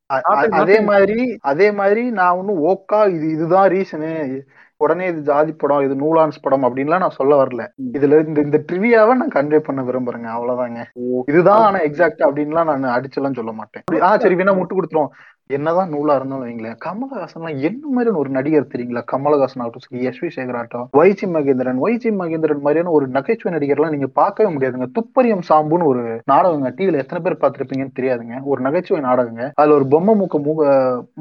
அதே 0.51 0.81
மாதிரி 0.81 1.39
அதே 1.41 1.73
மாதிரி 1.73 2.11
நான் 2.11 2.37
ஒன்னும் 2.37 2.67
ஓக்கா 2.67 3.09
இது 3.09 3.29
இதுதான் 3.29 3.71
ரீசனு 3.71 4.41
உடனே 4.77 5.07
இது 5.07 5.21
ஜாதி 5.21 5.53
படம் 5.53 5.81
இது 5.81 5.95
நூலான்ஸ் 5.95 6.41
படம் 6.43 6.63
அப்படின்லாம் 6.63 6.99
நான் 6.99 7.11
சொல்ல 7.11 7.45
வரல. 7.45 7.67
இதுல 7.93 8.27
இந்த 8.27 8.41
இந்த 8.41 8.65
ட்ரிவியாவை 8.73 9.15
நான் 9.15 9.29
கன்வே 9.29 9.59
பண்ண 9.59 9.83
விரும்புறேங்க. 9.83 10.31
அவ்வளவுதாங்க. 10.31 10.85
இதுதான் 11.27 11.61
ஆனா 11.61 11.79
எக்ஸாக்ட் 11.79 12.19
அப்படின்லாம் 12.19 12.79
நான் 12.79 13.01
அடிச்செல்லாம் 13.01 13.35
சொல்ல 13.35 13.53
மாட்டேன். 13.53 13.83
அப்படி- 13.93 14.01
ஆ 14.01 14.19
சரி 14.19 14.35
வேணா 14.35 14.63
முட்டு 14.63 14.77
கொடுத்துருவோம். 14.77 15.09
என்னதான் 15.51 15.89
நூலா 15.89 16.15
இருந்தாலும் 16.15 16.47
வைங்களேன் 16.47 16.77
கமலஹாசன்லாம் 16.85 17.59
என்ன 17.69 17.89
மாதிரி 17.89 18.11
ஒரு 18.15 18.31
நடிகர் 18.31 18.71
தெரியுங்களா? 18.75 19.03
கமலஹாசன் 19.13 19.63
ஆகட்டும் 19.63 19.85
சரி 19.87 20.03
எஸ் 20.03 20.21
வி 20.25 20.29
சேகர் 20.37 20.59
ஆகட்டும் 20.61 20.89
வைஜி 20.99 21.27
மகேந்திரன். 21.37 21.81
வைஜி 21.85 22.11
மகேந்திரன் 22.21 22.63
மாதிரியான 22.67 22.91
ஒரு 22.91 23.07
நகைச்சுவை 23.09 23.53
நடிகர்லாம் 23.57 23.91
நீங்க 23.91 24.07
பார்க்கவே 24.07 24.55
முடியாதுங்க. 24.55 24.89
துப்பரியம் 24.99 25.45
சாம்புன்னு 25.49 25.91
ஒரு 25.93 26.21
நாடகங்க. 26.25 26.71
டிவில 26.71 27.03
எத்தனை 27.05 27.21
பேர் 27.25 27.41
பார்த்திருப்பீங்கன்னு 27.43 27.97
தெரியாதுங்க. 28.01 28.37
ஒரு 28.43 28.63
நகைச்சுவை 28.63 29.03
நாடகங்க. 29.03 29.53
அதுல 29.55 29.75
ஒரு 29.75 29.87
பொம்மை 29.87 30.15
மூக்க 30.21 30.43
மூக 30.43 30.63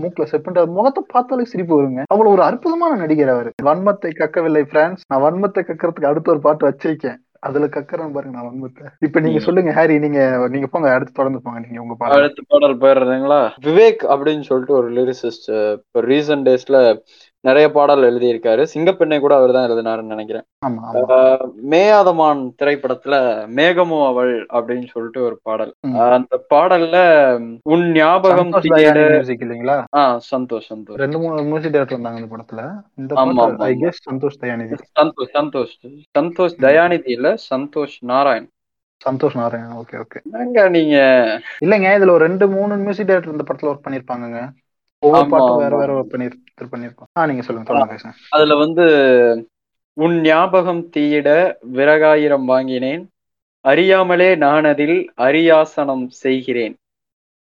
மூக்குல 0.02 0.24
செட் 0.24 0.50
முகத்தை 0.78 1.04
பார்த்தாலே 1.08 1.44
சிரிப்பு 1.44 1.82
வருங்க. 1.82 2.02
அவ்வளவு 2.08 2.36
ஒரு 2.36 2.44
அற்புதமான 2.44 2.96
நடிகர் 2.96 3.30
அவர். 3.30 3.52
வன்மத்தை 3.64 4.12
கக்கவில்லை 4.22 4.64
பிரான்ஸ் 4.64 5.04
நான் 5.08 5.22
வன்மத்தை 5.22 5.62
கக்கறதுக்கு 5.64 6.12
அடுத்த 6.12 6.32
ஒரு 6.32 6.40
பாட்டு 6.40 6.70
வச்சிருக்கேன். 6.70 7.20
அதுல 7.44 7.68
கக்கறேன் 7.68 8.12
பாருங்க 8.12 8.36
நான் 8.36 8.48
வன்மத்தை 8.48 8.86
இப்ப 9.00 9.20
நீங்க. 9.20 9.40
சொல்லுங்க 9.40 9.72
ஹாரி 9.72 9.96
நீங்க 10.00 10.20
நீங்க 10.50 10.68
போங்க 10.68 10.90
அடுத்து 10.92 11.14
தொடர்ந்து 11.14 11.40
போங்க 11.42 11.60
நீங்க 11.60 11.80
உங்க 11.82 11.96
பாட்டு 11.96 12.18
அடுத்த 12.18 12.42
பாடல் 12.50 12.76
போயிடுறதுங்களா? 12.82 13.40
விவேக் 13.66 14.04
அப்படின்னு 14.14 14.48
சொல்லிட்டு 14.50 14.74
ஒரு 14.74 14.90
லிரிசிஸ்ட் 14.98 15.48
இப்போ 15.78 16.02
ரீசன்ட் 16.08 16.48
டேஸ்ல 16.48 16.80
நிறைய 17.42 17.72
பாடல் 17.72 18.14
எழுதியிருக்காரு. 18.14 18.66
சிங்கப்பெண்ணை 18.74 19.20
கூட 19.20 19.36
அவர் 19.36 19.52
தான் 19.52 19.70
எழுதினாருன்னு 19.70 20.06
நினைக்கிறேன். 20.06 20.44
ஆஹ் 20.66 21.52
மேயாதமான் 21.70 22.52
திரைப்படத்துல 22.62 23.16
மேகமோ 23.56 24.06
அவள் 24.06 24.46
அப்படின்னு 24.46 24.88
சொல்லிட்டு 24.88 25.24
ஒரு 25.24 25.40
பாடல். 25.44 25.74
ஆஹ் 25.88 26.12
அந்த 26.12 26.46
பாடல்ல 26.54 26.96
உன் 27.64 27.92
ஞாபகம் 27.92 28.50
மியூசிக் 28.50 29.42
இல்லைங்களா? 29.42 29.84
ஆ 29.96 30.20
சந்தோஷ் 30.36 30.62
சந்தோஷ். 30.74 30.94
ரெண்டு 30.94 31.20
மூணு 31.20 31.44
மியூசிக் 31.44 31.74
டேரக்டர் 31.74 31.78
இருந்தாங்க 31.78 32.18
இந்த 32.18 32.36
படத்துல 32.36 32.74
ஆமா, 33.20 33.58
ஐ. 33.58 33.74
கெஸ் 33.74 34.12
சந்தோஷ் 34.12 34.42
தயாநிதி. 34.42 34.78
சந்தோஷ் 35.00 35.32
சந்தோஷ். 35.34 36.04
சந்தோஷ் 36.20 36.56
தயாநிதி 36.60 37.10
இல்ல 37.10 37.36
Santhosh 37.56 37.98
Narayan. 38.00 38.50
Santhosh 39.10 39.36
Narayanan 39.36 39.76
okay 39.76 40.02
okay. 40.02 40.70
நீங்க? 40.70 41.42
இல்லைங்க 41.66 41.92
இதுல 41.94 42.10
ஒரு 42.10 42.18
ரெண்டு 42.18 42.48
மூணு 42.48 42.78
மியூசிக் 42.78 43.08
டேரக்டர் 43.08 43.32
இந்த 43.32 43.44
படத்துல 43.48 43.66
ஒர்க் 43.66 43.88
பண்ணிருப்பாங்கங்க. 43.88 44.50
ஒவ்வொரு 45.04 45.30
பாட்டும் 45.30 45.58
வேற. 45.58 45.78
வேற 45.78 45.92
ஒர்க் 46.00 46.12
பண்ணி 46.14 46.28
பண்ணிருப்பாங்க 46.74 47.10
ஆ 47.18 47.26
நீங்க 47.26 47.42
சொல்லுங்க 47.42 47.86
பேசுங்க 47.94 48.14
அதுல 48.30 48.56
வந்து 48.56 48.86
உன் 49.98 50.22
ஞாபகம் 50.22 50.84
தீயிட 50.96 51.30
விறகாயிரம் 51.74 52.46
வாங்கினேன். 52.46 53.02
அறியாமலே 53.66 54.36
நான் 54.36 54.66
அதில் 54.66 54.98
அரியாசனம் 55.18 56.06
செய்கிறேன். 56.08 56.76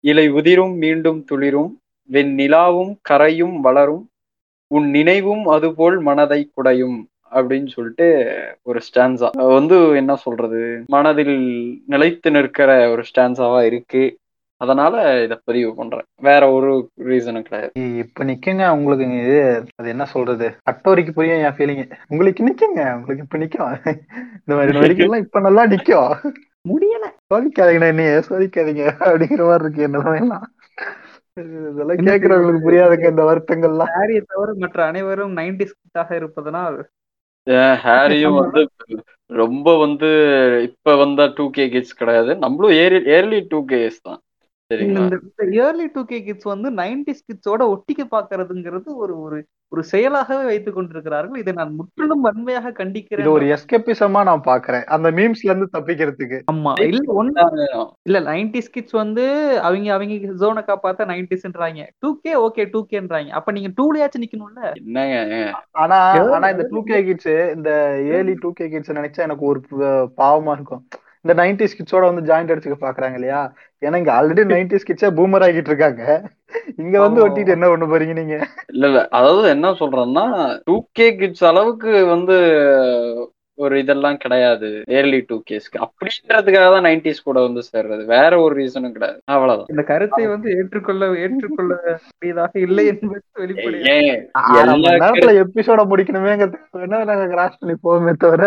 இலை 0.05 0.27
உதிரும் 0.29 0.75
மீண்டும் 0.77 1.25
துளிரும். 1.31 1.73
வெண்ணிலாவும் 2.11 2.93
கரையும் 3.09 3.57
வளரும். 3.61 4.05
உன் 4.71 4.91
நினைவும் 4.91 5.47
அதுபோல் 5.47 5.99
மனதை 6.01 6.51
குடையும் 6.51 6.99
அப்படின்னு 7.33 7.67
சொல்லிட்டு 7.67 8.07
ஒரு 8.63 8.81
ஸ்டான்ஸா 8.89 9.29
வந்து 9.55 9.79
என்ன 9.95 10.13
சொல்றது? 10.17 10.61
மனதில் 10.87 11.39
நிலைத்து 11.87 12.31
நிற்கிற 12.31 12.71
ஒரு 12.91 13.05
ஸ்டான்ஸாவா 13.11 13.61
இருக்கு. 13.65 14.03
அதனால 14.65 14.95
இத 15.25 15.35
பதிவு 15.49 15.71
பண்றேன். 15.79 16.07
வேற 16.29 16.43
ஒரு 16.57 16.71
ரீசனும் 17.11 17.47
கிடையாது. 17.47 17.73
இப்ப 18.03 18.25
நிக்குங்க 18.31 18.65
உங்களுக்கு 18.79 19.07
இது 19.23 19.39
அது 19.81 19.89
என்ன 19.95 20.07
சொல்றது? 20.15 20.49
அட்டோரிக்கு 20.73 21.15
புரியும் 21.19 21.45
என் 21.47 21.57
ஃபீலிங் 21.59 21.85
உங்களுக்கு 22.13 22.49
நிக்குங்க 22.49 22.83
உங்களுக்கு 22.99 23.27
இப்ப 23.27 23.41
நிக்கும். 23.45 23.77
இந்த 24.43 24.53
மாதிரி 24.59 24.83
வரிகள்லாம் 24.85 25.25
இப்ப 25.27 25.41
நல்லா 25.49 25.65
நிக்கும். 25.75 26.11
முடியல. 26.71 27.07
சோதிக்காதீங்கண்ணா 27.31 27.93
என்னைய 27.93 28.21
சோதிக்காதீங்க 28.29 28.85
அப்படிங்கிற 29.07 29.43
மாதிரி 29.49 29.65
இருக்கு 29.65 29.87
என்ன 29.89 30.19
எல்லாம் 30.25 30.47
இதெல்லாம் 31.37 32.07
கேக்குறவங்களுக்கு 32.09 32.67
புரியாதுங்க 32.67 33.07
இந்த 33.13 33.23
வருத்தங்கள்லாம். 33.29 33.93
ஹாரியை 33.97 34.21
தவிர 34.33 34.51
மற்ற 34.63 34.79
அனைவரும் 34.91 35.33
நைன்டி 35.39 35.65
ஸ்கிட்டாக 35.71 36.11
இருப்பதனால். 36.21 36.77
ஹாரியும் 37.85 38.37
வந்து 38.41 38.61
ரொம்ப 39.31 39.69
வந்து 39.83 40.09
இப்ப 40.69 40.95
வந்த 41.03 41.27
டூ 41.37 41.45
கே 41.57 41.65
கிட்ஸ் 41.75 41.99
கிடையாது. 42.01 42.33
நம்மளும் 42.45 42.77
ஏர்லி 42.83 43.01
ஏர்லி 43.17 43.39
டூ 43.51 43.59
கேஸ் 43.73 43.99
தான். 44.09 44.21
இந்த 44.71 45.17
இயர்லி 45.55 45.87
டூ 45.95 46.03
கே 46.05 46.19
கிட்ஸ் 46.23 46.53
வந்து 46.53 46.69
நைன்டி 46.71 47.13
கிட்ஸோட 47.19 47.63
ஒட்டிக்க 47.73 48.03
பாக்குறதுங்கிறது 48.11 48.89
ஒரு 48.95 49.15
ஒரு 49.21 49.39
ஒரு 49.73 49.83
செயலாகவே 49.93 50.45
வைத்துக் 50.45 50.75
கொண்டிருக்கிறார்கள். 50.75 51.39
இதை 51.39 51.53
நான் 51.53 51.75
முற்றிலும் 51.75 52.25
வன்மையாக 52.27 52.69
இது 52.69 52.79
கண்டிக்கிறேன். 52.81 53.29
ஒரு 53.29 53.47
எஸ்கேபிசமா 53.47 54.21
நான் 54.25 54.45
பாக்குறேன். 54.45 54.85
அந்த 54.87 55.09
மீம்ஸ்ல 55.11 55.51
இருந்து 55.51 55.69
தப்பிக்கிறதுக்கு. 55.73 56.39
ஆமா. 56.53 56.73
இல்ல 56.87 57.15
ஒண்ணு 57.15 57.45
இல்ல 58.03 58.21
நைன்டிஸ் 58.21 58.71
கிட்ஸ் 58.71 58.93
வந்து 58.93 59.25
அவங்க 59.61 59.93
அவங்க 59.93 60.33
ஜோனை 60.43 60.63
காப்பாத்த 60.67 61.09
நைன்டிஸ்ன்றாங்க 61.13 61.87
டூ 61.99 62.11
கே 62.19 62.35
ஓகே 62.37 62.65
டூ 62.71 62.83
கேன்றாங்க 62.93 63.29
அப்ப 63.31 63.53
நீங்க 63.53 63.71
டூலயாச்சும் 63.81 64.25
நிக்கணும்ல? 64.25 64.73
என்னங்க? 64.75 65.43
ஆனா 65.71 65.99
ஆனா 66.37 66.49
இந்த 66.49 66.67
டூ 66.71 66.83
கே 66.83 67.05
கிட்ஸ் 67.05 67.35
இந்த 67.57 67.71
ஏர்லி 68.15 68.37
டூ 68.41 68.53
கே 68.53 68.69
கிட்ஸ் 68.69 68.99
நினைச்சா 69.01 69.27
எனக்கு 69.29 69.47
ஒரு 69.47 69.63
பாவமா 70.17 70.53
இருக்கும். 70.53 70.85
இந்த 71.25 71.35
நைன்டிஸ் 71.43 71.77
கிட்ஸோட 71.79 72.05
வந்து 72.05 72.35
ஜாயிண்ட் 72.35 72.53
அடிச்சுக்க 72.53 72.77
பாக்குறாங்க 72.81 73.15
இல்லையா? 73.15 73.41
ஏன்னா 73.83 73.97
இங்க 73.97 74.13
ஆல்ரெடி 74.13 74.43
நைன்டிஸ் 74.45 74.87
கிட்ஸே 74.89 75.11
பூமர் 75.11 75.45
ஆகிட்டு 75.47 75.71
இருக்காங்க. 75.73 76.03
இங்க 76.77 77.01
வந்து. 77.01 77.21
ஒட்டிட்டு 77.27 77.47
என்ன 77.47 77.69
பண்ண 77.69 77.85
போறீங்க 77.87 78.13
நீங்க? 78.13 78.37
இல்ல 78.67 78.87
இல்ல. 78.87 79.09
அதாவது 79.09 79.49
என்ன 79.49 79.71
சொல்றேன்னா 79.71 80.25
டூ 80.65 80.87
கே 80.93 81.07
கிட்ஸ் 81.17 81.45
அளவுக்கு 81.45 82.07
வந்து 82.07 82.37
ஒரு 83.59 83.79
இதெல்லாம் 83.79 84.17
கிடையாது. 84.17 84.69
ஏர்லி 84.91 85.25
டூ 85.27 85.37
கேஸ்க்கு 85.51 85.79
அப்படின்றதுக்காக 85.85 86.69
தான் 86.71 86.85
நைன்டிஸ் 86.85 87.23
கூட 87.23 87.41
வந்து 87.41 87.63
சேர்றது. 87.69 88.05
வேற 88.07 88.41
ஒரு 88.41 88.55
ரீசனும் 88.57 88.93
கிடையாது. 88.93 89.19
அவ்வளவுதான். 89.25 89.69
இந்த 89.69 89.83
கருத்தை 89.83 90.27
வந்து 90.27 90.49
ஏற்றுக்கொள்ள 90.57 91.05
ஏற்றுக்கொள்ள 91.19 91.75
கூடியதாக 92.07 92.59
இல்லை 92.59 92.85
என்பது 92.87 93.23
வெளிப்படை 93.39 93.79
ஏன் 93.93 94.11
அரை 94.43 94.65
மணி 94.65 94.87
எல்லா 94.87 94.97
நேரத்துல 95.05 95.35
எபிசோட 95.43 95.83
முடிக்கணுமேங்கிறது 95.85 96.59
வேணா 96.77 97.05
நாங்க 97.05 97.27
கிராஸ் 97.27 97.59
பண்ணி 97.59 97.77
போவோமே 97.83 98.15
தவிர 98.17 98.43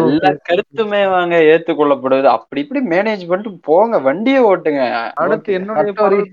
எல்லா 0.00 0.30
கருத்துமே 0.50 1.02
வாங்க 1.10 1.36
ஏத்துக்கொள்ளப்படுது 1.50 2.30
அப்படி 2.30 2.60
இப்படி 2.60 2.82
மேனேஜ் 2.88 3.28
பண்ணிட்டு 3.28 3.52
போங்க. 3.62 3.98
வண்டியை 4.00 4.42
ஓட்டுங்க. 4.44 4.82
அடுத்து. 5.16 5.50
என்னுடைய. 5.52 6.24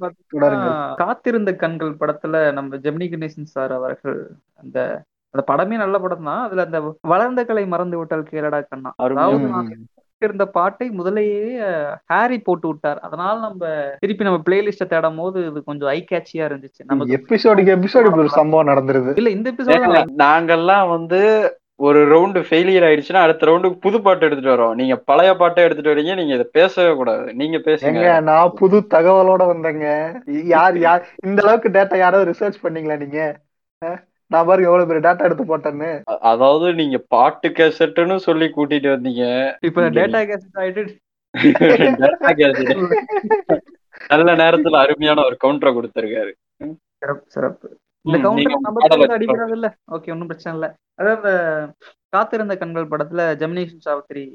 காத்திருந்த 0.98 1.52
கண்கள் 1.56 2.00
படத்துல 2.00 2.36
நம்ம 2.54 2.78
ஜெமினி 2.78 3.08
கணேசன் 3.10 3.54
சார் 3.56 3.72
அவர்கள் 3.72 4.20
அந்த 4.56 4.80
அந்த 5.34 5.44
படமே 5.48 5.76
நல்ல 5.76 6.00
படம் 6.00 6.24
தான் 6.24 6.44
அதுல 6.44 6.62
அந்த 6.62 6.80
வளர்ந்த 7.04 7.46
கலை 7.46 7.66
மறந்து 7.66 7.98
விட்டால் 7.98 8.32
கேளடா 8.32 8.68
கண்ணா. 8.68 8.92
அதாவது. 8.98 9.76
இருந்த 10.22 10.46
பாட்டை 10.48 10.90
முதலேயே 10.90 11.42
ஹாரி 12.06 12.40
போட்டு 12.40 12.68
விட்டார். 12.68 13.00
அதனால 13.00 13.40
நம்ம 13.40 13.66
திருப்பி 14.00 14.24
நம்ம 14.24 14.42
பிளேலிஸ்ட 14.46 14.88
தேடும் 14.88 15.16
போது 15.16 15.46
இது 15.48 15.64
கொஞ்சம் 15.64 15.90
ஐ 15.90 16.00
கேட்சியா 16.12 16.46
இருந்துச்சு. 16.48 16.82
நமக்கு 16.86 17.18
எபிசோடுக்கு 17.18 17.76
எபிசோடு 17.76 18.18
ஒரு 18.18 18.30
சம்பவம் 18.30 18.68
நடந்துருது. 18.68 19.12
இல்ல 19.16 19.30
இந்த 19.30 19.52
எபிசோட் 19.52 20.18
நாங்கெல்லாம் 20.24 20.90
வந்து 20.90 21.20
ஒரு 21.80 22.00
ரவுண்டு 22.08 22.40
ஃபெயிலியர் 22.44 22.86
ஆயிடுச்சுன்னா 22.86 23.22
அடுத்த 23.22 23.46
ரவுண்டுக்கு 23.46 23.78
புது 23.78 24.02
பாட்டு 24.02 24.26
எடுத்துட்டு 24.26 24.54
வரோம். 24.54 24.76
நீங்க 24.76 24.96
பழைய 25.06 25.36
பாட்டை 25.36 25.64
எடுத்துட்டு 25.64 25.94
வரீங்க 25.94 26.16
நீங்க 26.16 26.34
இதை 26.34 26.48
பேசவே 26.52 26.96
கூடாது. 26.96 27.34
நீங்க 27.34 27.58
பேசுங்க. 27.58 27.90
எங்க 27.92 28.22
நான் 28.22 28.54
புது 28.54 28.78
தகவலோட 28.90 29.44
வந்தேங்க. 29.48 29.86
யார் 30.48 30.78
யார் 30.80 31.04
இந்த 31.26 31.42
அளவுக்கு 31.44 31.70
டேட்டா 31.70 31.98
யாராவது 31.98 32.32
ரிசர்ச் 32.32 32.64
பண்ணீங்களா 32.64 32.98
நீங்க? 32.98 33.22
நான் 34.32 34.48
பாருங்க 34.48 34.70
எவ்வளவு 34.70 34.88
பெரிய 34.88 35.02
டேட்டா 35.06 35.28
எடுத்து 35.28 35.46
போட்டேன்னு. 35.46 36.04
அதாவது 36.30 36.74
நீங்க 36.74 36.98
பாட்டு 37.14 37.50
கேசட்டுன்னு 37.50 38.16
சொல்லி 38.26 38.50
கூட்டிட்டு 38.50 38.96
வந்தீங்க. 38.96 39.56
இப்ப 39.62 39.90
டேட்டா 39.98 40.22
கேசட் 40.32 40.62
ஆயிட்டு. 40.64 41.00
நல்ல 44.12 44.34
நேரத்துல 44.42 44.80
அருமையான 44.82 45.24
ஒரு 45.28 45.38
கவுண்டரை 45.44 45.74
கொடுத்திருக்காரு. 45.74 46.32
சிறப்பு 47.02 47.26
சிறப்பு. 47.28 47.68
இந்த 48.06 48.18
கவுண்டர் 48.18 48.66
நம்ம 48.66 49.14
அடிக்கிறது 49.16 49.56
இல்ல? 49.58 49.78
ஓகே 49.96 50.12
ஒன்றும் 50.14 50.28
பிரச்சனை 50.28 50.58
இல்ல. 50.58 50.68
அதாவது 51.00 51.32
காத்திருந்த 52.14 52.58
கண்கள் 52.58 52.92
படத்துல 52.92 53.36
ஜெமினேஷன் 53.42 53.86
சாவித்திரி. 53.88 54.26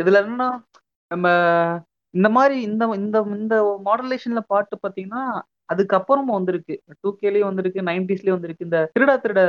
இதுல 0.00 0.20
என்னன்னா 0.22 0.48
நம்ம 1.10 1.28
இந்த 2.14 2.28
மாதிரி 2.36 2.62
இந்த 2.62 2.84
இந்த 2.96 3.18
இந்த 3.36 3.56
மாடலேஷன்ல 3.86 4.40
பாட்டு 4.52 4.76
பாத்தீங்கன்னா 4.84 5.22
அதுக்கப்புறமும் 5.70 6.36
வந்திருக்கு. 6.38 6.74
டூ 7.00 7.10
கேலயும் 7.22 7.50
வந்திருக்கு 7.50 7.80
நைன்டிஸ்லயும் 7.82 8.36
வந்திருக்கு. 8.38 8.66
இந்த 8.68 8.78
திருடா 8.94 9.14
திருட 9.24 9.40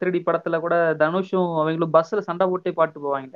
திருடி 0.00 0.20
படத்துல 0.26 0.58
கூட 0.60 0.74
தனுஷும் 0.98 1.50
அவங்களும் 1.58 1.94
பஸ்ல 1.94 2.20
சண்டை 2.28 2.46
போட்டே 2.46 2.72
பாட்டு 2.72 2.98
போவாங்க 3.04 3.34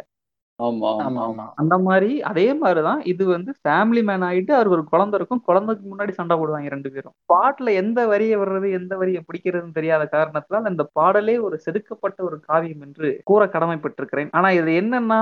அந்த 1.61 1.77
மாதிரி 1.87 2.11
அதே 2.31 2.45
மாதிரிதான் 2.55 3.01
இது 3.13 3.25
வந்து 3.27 3.53
ஃபேமிலி 3.63 4.03
மேன் 4.09 4.25
ஆயிட்டு 4.27 4.53
அவருக்கு 4.57 4.77
ஒரு 4.77 4.85
குழந்தை 4.93 5.17
இருக்கும். 5.19 5.41
குழந்தைக்கு 5.49 5.85
முன்னாடி 5.93 6.13
சண்டை 6.19 6.35
போடுவாங்க 6.37 6.71
ரெண்டு 6.75 6.91
பேரும். 6.95 7.15
பாட்டுல 7.33 7.73
எந்த 7.75 8.01
வரியை 8.07 8.37
வர்றது 8.43 8.69
எந்த 8.79 8.93
வரியை 8.97 9.21
பிடிக்கிறதுன்னு 9.29 9.77
தெரியாத 9.79 10.05
காரணத்தினால் 10.07 10.69
அந்த 10.71 10.85
பாடலே 10.99 11.35
ஒரு 11.47 11.57
செதுக்கப்பட்ட 11.65 12.23
ஒரு 12.29 12.37
காவியம் 12.49 12.85
என்று 12.87 13.09
கூற 13.31 13.49
கடமைப்பட்டிருக்கிறேன். 13.55 14.31
ஆனா 14.31 14.51
இது 14.59 14.71
என்னன்னா 14.83 15.21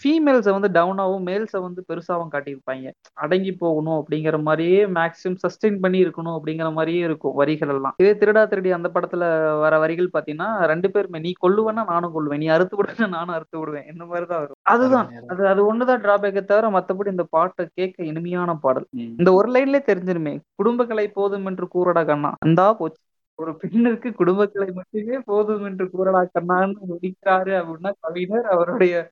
ஃபீமேல்ஸை 0.00 0.54
வந்து 0.56 0.70
டவுனாவும் 0.78 1.26
மேல்ஸை 1.30 1.62
வந்து 1.66 1.84
பெருசாவும் 1.90 2.32
காட்டியிருப்பாங்க. 2.34 2.94
அடங்கி 3.24 3.54
போகணும் 3.64 3.98
அப்படிங்கிற 4.00 4.40
மாதிரியே 4.48 4.80
மேக்ஸிமம் 4.98 5.38
சஸ்டெயின் 5.44 5.78
பண்ணி 5.84 6.00
இருக்கணும் 6.04 6.38
அப்படிங்கிற 6.38 6.70
மாதிரியே 6.78 7.04
இருக்கும் 7.10 7.36
வரிகள் 7.42 7.74
எல்லாம். 7.76 7.96
இதே 8.02 8.14
திருடா 8.22 8.46
திருடி 8.48 8.72
அந்த 8.78 8.90
படத்துல 8.96 9.22
வர 9.64 9.74
வரிகள் 9.84 10.12
பாத்தீங்கன்னா 10.16 10.50
ரெண்டு 10.72 10.90
பேருமே 10.90 11.18
நீ 11.18 11.32
கொல்லுவேன்னா 11.44 11.84
நானும் 11.92 12.16
கொல்லுவேன். 12.16 12.42
நீ 12.44 12.50
அறுத்து 12.56 12.76
விடுவேன்னா 12.80 13.10
நானும் 13.18 13.36
அறுத்து 13.38 13.58
விடுவேன். 13.60 13.86
இந்த 13.92 14.20
மாதிரிதான் 14.28 14.40
வரும். 14.40 14.54
அதுதான். 14.62 15.12
அது 15.26 15.46
அது 15.46 15.74
ஒண்ணுதான் 15.74 16.00
டிராபேக்கை 16.00 16.44
தவிர 16.44 16.68
மத்தபடி 16.70 17.10
இந்த 17.10 17.26
பாட்டை 17.30 17.66
கேட்க 17.74 18.04
இனிமையான 18.04 18.54
பாடல். 18.54 18.86
இந்த 18.90 19.32
ஒரு 19.32 19.52
லைன்லயே 19.52 19.80
தெரிஞ்சிருமே. 19.86 20.38
குடும்பக்கலை 20.64 21.06
போதும் 21.06 21.46
என்று 21.46 21.68
கூறடா 21.74 22.06
கண்ணா. 22.06 22.34
அந்தா 22.38 22.72
போச்சு. 22.72 23.02
ஒரு 23.34 23.56
பெண்ணிற்கு 23.56 24.08
குடும்பக்கலை 24.08 24.72
மட்டுமே 24.72 25.18
போதும் 25.24 25.64
என்று 25.64 25.84
கூறடா 25.84 26.26
கண்ணான்னு 26.40 26.74
முடிக்கிறாரு 26.88 27.64
அப்படின்னா 27.64 27.92
கவிஞர் 28.00 28.44
அவருடைய 28.44 29.10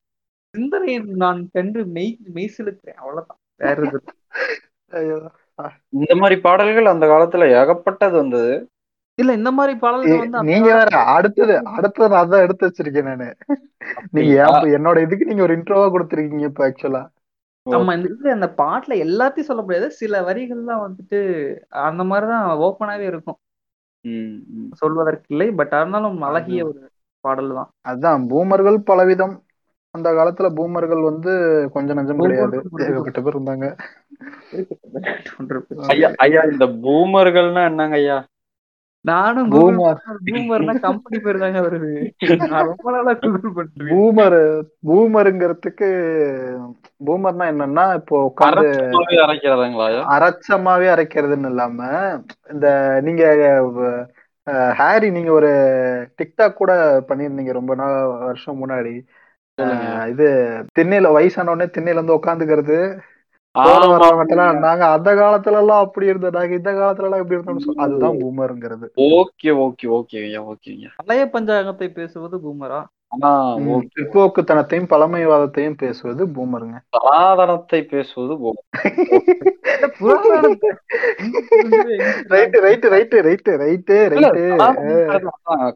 சிந்தனையை 0.50 1.02
நான் 1.02 1.48
கண்டு 1.52 1.86
மெய் 1.86 2.18
மெய் 2.24 2.54
செலுத்துறேன். 2.58 2.94
அவ்வளவுதான். 2.94 3.38
வேற. 3.56 5.30
இந்த 5.88 6.14
மாதிரி 6.16 6.40
பாடல்கள் 6.40 6.84
அந்த 6.84 7.06
காலத்துல 7.06 7.50
ஏகப்பட்டது 7.50 8.16
வந்தது. 8.16 8.68
இல்ல 9.18 9.32
இந்த 9.38 9.50
மாதிரி 9.56 9.72
பாடல்கள் 9.80 10.20
வந்து 10.24 10.48
நீங்க 10.48 10.68
வேற 10.72 10.90
அடுத்தது 11.14 11.54
அடுத்தது 11.76 12.08
நான் 12.10 12.22
அதான் 12.22 12.44
எடுத்து 12.44 12.66
வச்சிருக்கேன் 12.66 13.08
நானு. 13.10 13.28
நீங்க 14.16 14.34
என்னோட 14.76 14.98
இதுக்கு 15.06 15.28
நீங்க 15.30 15.42
ஒரு 15.46 15.56
இன்ட்ரோவா 15.58 15.88
கொடுத்துருக்கீங்க 15.94 16.48
இப்ப 16.50 16.64
ஆக்சுவலா 16.68 17.02
ஆமா 17.66 17.94
இந்த 17.96 18.08
இல்ல 18.10 18.36
அந்த 18.36 18.48
பாட்டுல 18.60 18.94
எல்லாத்தையும் 19.06 19.48
சொல்ல 19.48 19.62
முடியாது. 19.64 19.88
சில 19.98 20.20
வரிகள்லாம் 20.28 20.84
வந்துட்டு 20.84 21.18
அந்த 21.88 22.02
மாதிரிதான் 22.10 22.46
ஓப்பனாவே 22.66 23.06
இருக்கும். 23.10 23.38
சொல்வதற்கு 24.80 25.28
இல்லை 25.32 25.48
பட் 25.58 25.74
இருந்தாலும் 25.78 26.18
அழகிய 26.28 26.60
ஒரு 26.68 26.80
பாடல் 27.24 27.52
தான் 27.58 27.70
அதான் 27.90 28.22
பூமர்கள் 28.30 28.78
பலவிதம். 28.90 29.34
அந்த 29.94 30.08
காலத்துல 30.16 30.48
பூமர்கள் 30.58 31.02
வந்து 31.08 31.30
கொஞ்சம் 31.74 31.98
நஞ்சம் 31.98 32.20
கிடையாது. 32.20 32.56
ஏகப்பட்ட 32.86 33.20
பேர் 33.20 33.36
இருந்தாங்க. 33.36 33.66
ஐயா 35.92 36.08
ஐயா 36.24 36.42
இந்த 36.52 36.64
பூமர்கள்னா 36.84 37.62
என்னங்க 37.70 37.96
ஐயா? 38.00 38.18
நானும் 39.04 39.50
கூகுள் 39.52 39.76
பூமர் 39.76 40.00
பூமர்னா 40.26 40.72
கம்பெனி 40.84 41.18
பேர் 41.24 41.42
தாங்க 41.42 41.60
வருது 41.66 41.92
நான் 42.44 42.66
ரொம்ப 42.70 42.90
நாளா 42.94 43.12
கூகுள் 43.22 43.54
பண்ணிருக்கேன் 43.56 43.90
பூமர் 43.92 44.38
பூமருங்கிறதுக்கு 44.88 45.88
பூமர்னா 47.06 47.46
என்னன்னா 47.52 47.86
இப்போ 48.00 48.16
உட்காந்து 48.28 48.66
அரைச்சமாவே 50.16 50.88
அரைக்கிறதுன்னு 50.94 51.50
இல்லாம 51.52 51.78
இந்த 52.54 52.66
நீங்க 53.06 53.22
ஹாரி 54.78 55.08
நீங்க 55.16 55.30
ஒரு 55.32 55.50
டிக்டாக் 56.18 56.60
கூட 56.60 56.72
பண்ணிருந்தீங்க 57.08 57.52
ரொம்ப 57.58 57.72
நாள் 57.74 57.96
வருஷம் 58.22 58.60
முன்னாடி. 58.62 58.94
இது 60.12 60.26
திண்ணையில 60.76 61.08
வயசான 61.16 61.52
உடனே 61.54 61.66
திண்ணையில 61.76 62.02
வந்து 62.02 62.18
உட்காந்துக்கிறது. 62.18 62.78
நாங்க 63.54 64.84
அந்த 64.88 65.10
காலத்துல 65.14 65.60
எல்லாம் 65.60 65.82
அப்படி 65.84 66.06
இருந்தோம். 66.06 66.34
நாங்க 66.34 66.54
இந்த 66.54 66.70
காலத்துல 66.72 67.08
எல்லாம் 67.08 67.22
இப்படி 67.22 67.36
இருந்தோம்னு 67.36 67.64
சொல்லி 67.64 67.82
அதுதான் 67.84 68.18
பூமருங்கிறது 68.20 68.86
ஓகே 69.14 69.50
ஓகே 69.64 69.88
ஓகே 69.92 70.18
ஐயா 70.22 70.42
ஓகே 70.46 70.70
ஐயா 70.72 70.90
பழைய 71.00 71.24
பஞ்சாங்கத்தை 71.34 71.88
பேசுவது 71.92 72.38
பூமரா 72.38 72.80
ஆனா 73.12 73.30
பிற்போக்குத்தனத்தையும் 73.94 74.88
பழமைவாதத்தையும் 74.90 75.78
பேசுவது 75.80 76.22
பூமருங்க. 76.34 76.76
பேசுவது 77.92 78.34
புராதனத்தை. 79.96 80.70
சனாதனங்கிறது 82.30 83.32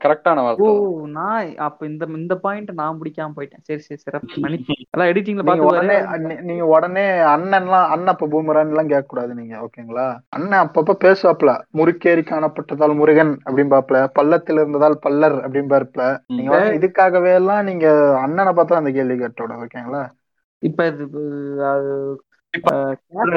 கரெக்டான 0.04 0.40
ஓ 0.40 0.44
வார்த்தை. 0.46 0.70
நான் 1.16 1.50
அப்ப 1.66 1.86
இந்த 1.86 2.06
இந்த 2.20 2.34
பாயிண்ட் 2.44 2.70
நான் 2.80 2.98
பிடிக்காம 3.00 3.34
போயிட்டேன். 3.38 3.64
சரி 3.68 3.82
சரி 3.86 4.00
சிறப்பு 4.04 4.40
மன்னிப்பு 4.44 4.76
எல்லாம் 4.86 5.10
எடிட்டிங்ல 5.12 5.42
நீங்க 5.42 5.50
பாத்து 5.50 5.68
உடனே 5.72 5.96
நீங்க 6.48 6.64
உடனே 6.74 7.06
அண்ணன்லாம் 7.34 7.90
அண்ணன் 7.94 8.12
அப்ப 8.14 8.28
பூமரான் 8.34 8.72
எல்லாம் 8.74 8.90
கேட்க 8.92 9.06
கூடாது 9.06 9.32
நீங்க 9.40 9.54
ஓகேங்களா? 9.66 10.06
அண்ணன் 10.36 10.62
அப்பப்ப 10.64 10.96
பேசுவாப்ல 11.04 11.50
முறுக்கேறி 11.78 12.22
காணப்பட்டதால் 12.24 12.98
முருகன் 13.00 13.34
அப்படிம்பாப்ல 13.46 13.96
பள்ளத்தில் 14.18 14.56
இருந்ததால் 14.56 15.00
பல்லர் 15.04 15.36
அப்படிம்பாருப்ல 15.44 16.02
நீங்க 16.30 16.50
வந்து 16.56 16.78
இதுக்காகவே 16.80 17.23
எல்லாம் 17.32 17.64
நீங்க 17.64 18.16
அண்ணனை 18.18 18.52
பார்த்தா 18.52 18.72
அந்த 18.72 18.90
கேள்வி 18.90 19.24
கேட்டோட 19.24 19.64
ஓகேங்களா? 19.64 20.10
இப்ப 20.58 20.90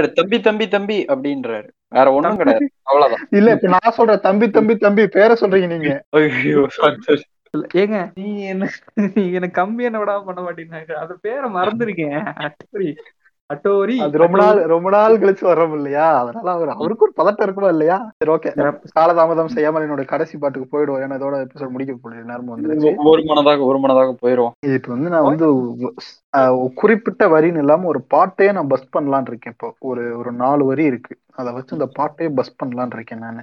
தம்பி 0.08 0.41
தம்பி 0.41 0.67
தம்பி 0.67 1.06
அப்படின்றாரு. 1.06 1.67
வேற 1.89 2.12
ஒண்ணும் 2.13 2.38
கிடையாது. 2.38 2.71
அவ்வளவுதான். 2.84 3.28
இல்ல 3.32 3.52
இப்ப 3.52 3.67
நான் 3.67 3.93
சொல்றேன் 3.93 4.19
தம்பி 4.19 4.50
தம்பி 4.50 4.78
தம்பி 4.78 5.08
பேரை 5.08 5.36
சொல்றீங்க 5.39 5.67
நீங்க. 5.67 6.04
ஏங்க 7.73 8.12
நீ 8.15 8.43
என்ன 8.43 8.69
நீ 8.93 9.32
என்ன 9.32 9.50
கம்பி 9.50 9.84
என்ன 9.84 10.00
விடாம 10.00 10.26
பண்ண 10.26 10.41
மாட்டீங்க 10.41 10.91
அது 10.93 11.19
பேரை 11.19 11.54
மறந்துருக்கேன். 11.54 12.54
அட்டோரி 13.50 13.94
அது 14.06 14.22
ரொம்ப 14.22 14.38
நாள் 14.42 14.58
ரொம்ப 14.72 14.88
நாள் 14.90 15.14
கழிச்சு 15.20 15.44
வர்றோம் 15.44 15.76
இல்லையா 15.76 16.06
அதனால 16.22 16.48
அவர் 16.54 16.72
அவருக்கு 16.74 17.06
ஒரு 17.06 17.14
பதட்டம் 17.20 17.46
இருக்குமா 17.46 17.70
இல்லையா? 17.70 17.98
சரி 18.18 18.32
ஓகே. 18.34 18.50
காலதாமதம் 18.96 19.54
செய்யாமல் 19.54 19.86
என்னோட 19.86 20.04
கடைசி 20.06 20.36
பாட்டுக்கு 20.38 20.68
போயிடுவோம். 20.72 21.04
ஏன்னா 21.04 21.18
இதோட 21.20 21.38
எபிசோட் 21.46 21.74
முடிக்க 21.76 21.94
போகுது 21.96 22.28
நேரம் 22.32 22.52
வந்துருச்சு. 22.54 22.90
ஒரு 23.12 23.24
மனதாக 23.30 23.68
ஒரு 23.70 23.80
மனதாக 23.80 24.14
போயிரும் 24.22 24.54
இதுக்கு 24.68 24.92
வந்து 24.96 25.12
நான் 25.14 25.30
வந்து 25.30 25.48
குறிப்பிட்ட 26.76 27.24
வரின்னு 27.28 27.64
இல்லாம 27.64 27.88
ஒரு 27.88 28.02
பாட்டையே 28.14 28.52
நான் 28.52 28.68
பஸ் 28.68 28.94
பண்ணலாம்னு 28.96 29.32
இருக்கேன் 29.34 29.56
இப்போ. 29.56 29.70
ஒரு 29.90 30.04
ஒரு 30.18 30.32
நாலு 30.44 30.66
வரி 30.66 30.84
இருக்கு. 30.84 31.14
அதை 31.36 31.50
வச்சு 31.54 31.78
இந்த 31.78 31.90
பாட்டையே 31.98 32.30
பஸ் 32.36 32.58
பண்ணலாம்னு 32.62 32.98
இருக்கேன் 33.00 33.26
நான். 33.26 33.42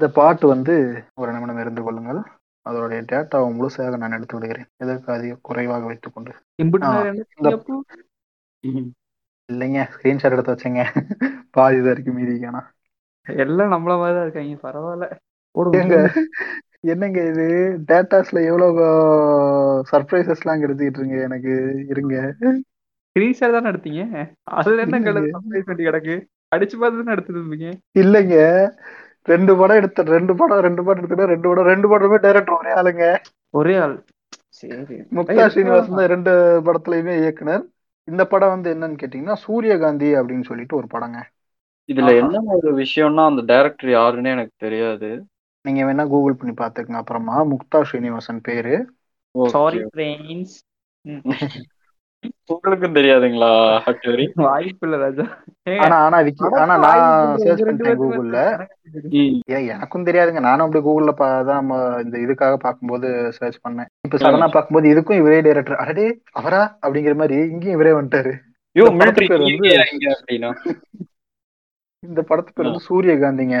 இந்த 0.00 0.08
பாட்டு 0.12 0.46
வந்து 0.46 0.74
ஒரு 1.14 1.30
நிமிடம் 1.32 1.60
இருந்து 1.60 1.82
கொள்ளுங்கள். 1.82 2.20
அதோடைய 2.66 3.00
டேட்டாவை 3.10 3.48
முழுசாக 3.56 3.96
நான் 3.96 4.12
எடுத்து 4.12 4.36
விடுகிறேன். 4.36 4.68
எதற்கு 4.76 5.08
அதிக 5.12 5.38
குறைவாக 5.42 5.84
வைத்துக்கொண்டு 5.84 6.32
இந்த-? 6.62 6.92
இல்லைங்க 9.48 9.80
ஸ்கிரீன்ஷாட் 9.94 10.34
எடுத்து 10.36 10.54
வச்சேங்க. 10.54 10.82
பாதி 11.56 11.78
தான் 11.80 11.94
இருக்கு 11.94 12.12
மீதி 12.18 12.34
காணா 12.44 12.62
எல்லாம் 13.26 13.72
நம்மள 13.74 13.92
மாதிரி 14.00 14.16
தான் 14.16 14.26
இருக்காங்க 14.26 14.56
பரவாயில்ல. 14.66 15.06
போடுங்க 15.56 15.96
என்னங்க 16.92 17.20
இது? 17.30 17.46
டேட்டாஸ்ல 17.90 18.38
எவ்வளவு 18.48 18.82
சர்ப்ரைசஸ்லாம் 19.90 20.62
கிடைச்சிட்டு 20.62 20.98
இருங்க 21.00 21.18
எனக்கு 21.28 21.52
இருங்க. 21.92 22.14
ஸ்கிரீன்ஷாட் 23.08 23.56
தானே 23.56 23.70
எடுத்தீங்க? 23.72 24.02
அதுல 24.58 24.84
என்ன 24.86 25.00
சர்ப்ரைஸ் 25.34 25.68
பண்ணி 25.70 25.84
கிடக்கு? 25.88 26.16
அடிச்சு 26.54 26.76
பார்த்து 26.80 27.00
தானே 27.00 27.14
எடுத்துட்டு 27.14 27.40
இருந்தீங்க? 27.42 27.70
இல்லைங்க. 28.02 28.36
ரெண்டு 29.32 29.52
படம் 29.56 29.80
எடுத்த 29.80 30.02
ரெண்டு 30.16 30.32
படம் 30.40 30.64
ரெண்டு 30.66 30.82
படம் 30.84 31.00
எடுத்துட்டா 31.00 31.28
ரெண்டு 31.34 31.48
படம் 31.48 31.70
ரெண்டு 31.72 31.88
படமே 31.92 32.16
டைரக்டர் 32.24 32.58
ஒரே 32.58 32.72
ஆளுங்க. 32.80 33.04
ஒரே 33.60 33.76
ஆள். 33.76 33.96
சரி. 34.58 34.96
முக்தா 35.18 35.46
ஸ்ரீனிவாசன் 35.52 36.12
ரெண்டு 36.14 36.32
படத்துலயுமே 36.66 37.14
இயக்குனர். 37.22 37.64
இந்த 38.08 38.26
படம் 38.26 38.48
வந்து 38.48 38.68
என்னன்னு 38.74 39.00
கேட்டீங்கன்னா 39.00 39.36
சூரியகாந்தி 39.36 40.14
அப்படின்னு 40.14 40.44
சொல்லிட்டு 40.44 40.76
ஒரு 40.76 40.86
படங்க. 40.86 41.18
இதுல. 41.88 42.10
என்ன 42.18 42.42
ஒரு 42.56 42.70
விஷயம்னா 42.76 43.24
அந்த 43.26 43.42
டைரக்டர் 43.42 43.90
யாருன்னே 43.90 44.30
எனக்கு 44.30 44.54
தெரியாது. 44.56 45.10
நீங்க 45.64 45.82
வேணா 45.84 46.08
கூகுள் 46.08 46.34
பண்ணி 46.34 46.54
பாத்துக்கங்க. 46.54 46.92
அப்புறமா 46.94 47.36
முக்தா 47.44 47.82
ஸ்ரீனிவாசன் 47.82 48.40
பேரு. 48.40 48.74
சாரி 49.34 49.80
உங்களுக்கும் 52.46 52.96
தெரியாதுங்களா 52.96 53.50
ஹட்டோரி 53.84 54.24
வாய்ப்பு 54.40 54.84
இல்ல 54.86 54.96
ராஜா 55.02 55.24
ஆனா 55.84 55.96
ஆனா 56.04 56.18
விக்கி 56.26 56.48
ஆனா 56.62 56.74
நான் 56.78 57.02
சர்ச் 57.42 57.62
பண்ணிட்டேன் 57.62 57.80
பேருக்கு 57.82 58.02
கூகுள்ல 58.04 58.40
எனக்கும் 59.72 60.06
தெரியாதுங்க. 60.06 60.40
நானும் 60.40 60.64
அப்படி 60.66 60.82
கூகுள்ல 60.82 61.12
தான் 61.48 61.70
இந்த 62.04 62.16
இதுக்காக 62.24 62.56
பார்க்கும்போது 62.58 63.08
சர்ச் 63.38 63.62
பண்ணேன். 63.64 63.90
இப்ப 64.02 64.18
சடனா 64.18 64.48
பார்க்கும்போது 64.50 64.92
இதுக்கும் 64.92 65.20
இவரே 65.20 65.38
டைரக்டர் 65.40 65.80
அடடே 65.82 66.06
அவரா? 66.32 66.62
அப்படிங்கிற 66.82 67.14
மாதிரி 67.16 67.38
இங்கேயும் 67.52 67.76
இவரே 67.76 67.94
வந்துட்டாரு. 67.94 68.32
ஐயோ 68.76 68.86
மிலிட்டரி 68.94 69.26
பேர் 69.26 69.44
வந்து 69.44 69.70
இந்த 72.02 72.20
படத்து 72.28 72.50
பேர் 72.52 72.68
வந்து 72.68 72.86
சூரியகாந்திங்க. 72.88 73.58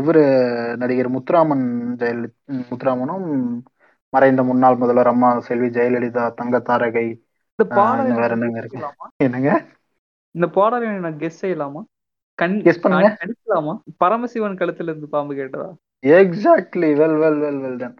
இவரு 0.00 0.22
நடிகர் 0.76 1.14
முத்துராமன் 1.14 1.64
ஜெயலலி 2.00 2.28
ம், 2.52 2.64
முத்துராமனும் 2.70 3.28
மறைந்த 4.12 4.42
முன்னாள் 4.44 4.76
முதல்வர் 4.76 5.06
அம்மா 5.06 5.30
செல்வி 5.46 5.68
ஜெயலலிதா 5.76 6.24
தங்க 6.38 6.58
தாரகை 6.66 7.06
இந்த 7.56 7.74
பாடலை 7.74 8.12
வேற 8.12 8.28
என்னங்க 8.28 8.58
இருக்கு? 8.58 8.78
என்னங்க? 9.16 9.64
இந்த 10.30 10.46
பாடலை 10.46 10.88
நான் 10.88 11.16
கெஸ் 11.16 11.40
செய்யலாமா? 11.40 11.82
கண் 12.34 12.60
Guess 12.64 12.74
பண்ணுங்க. 12.80 13.18
கண்- 13.20 13.28
கணிக்கலாமா? 13.28 13.78
பரமசிவன் 13.96 14.56
கழுத்துல 14.56 14.82
இருந்து 14.82 15.08
பாம்பு 15.08 15.34
கேட்டதா? 15.34 15.74
Exactly 16.06 16.94
well 16.94 17.16
well 17.16 17.38
well 17.38 17.60
well 17.60 17.76
done 17.76 17.94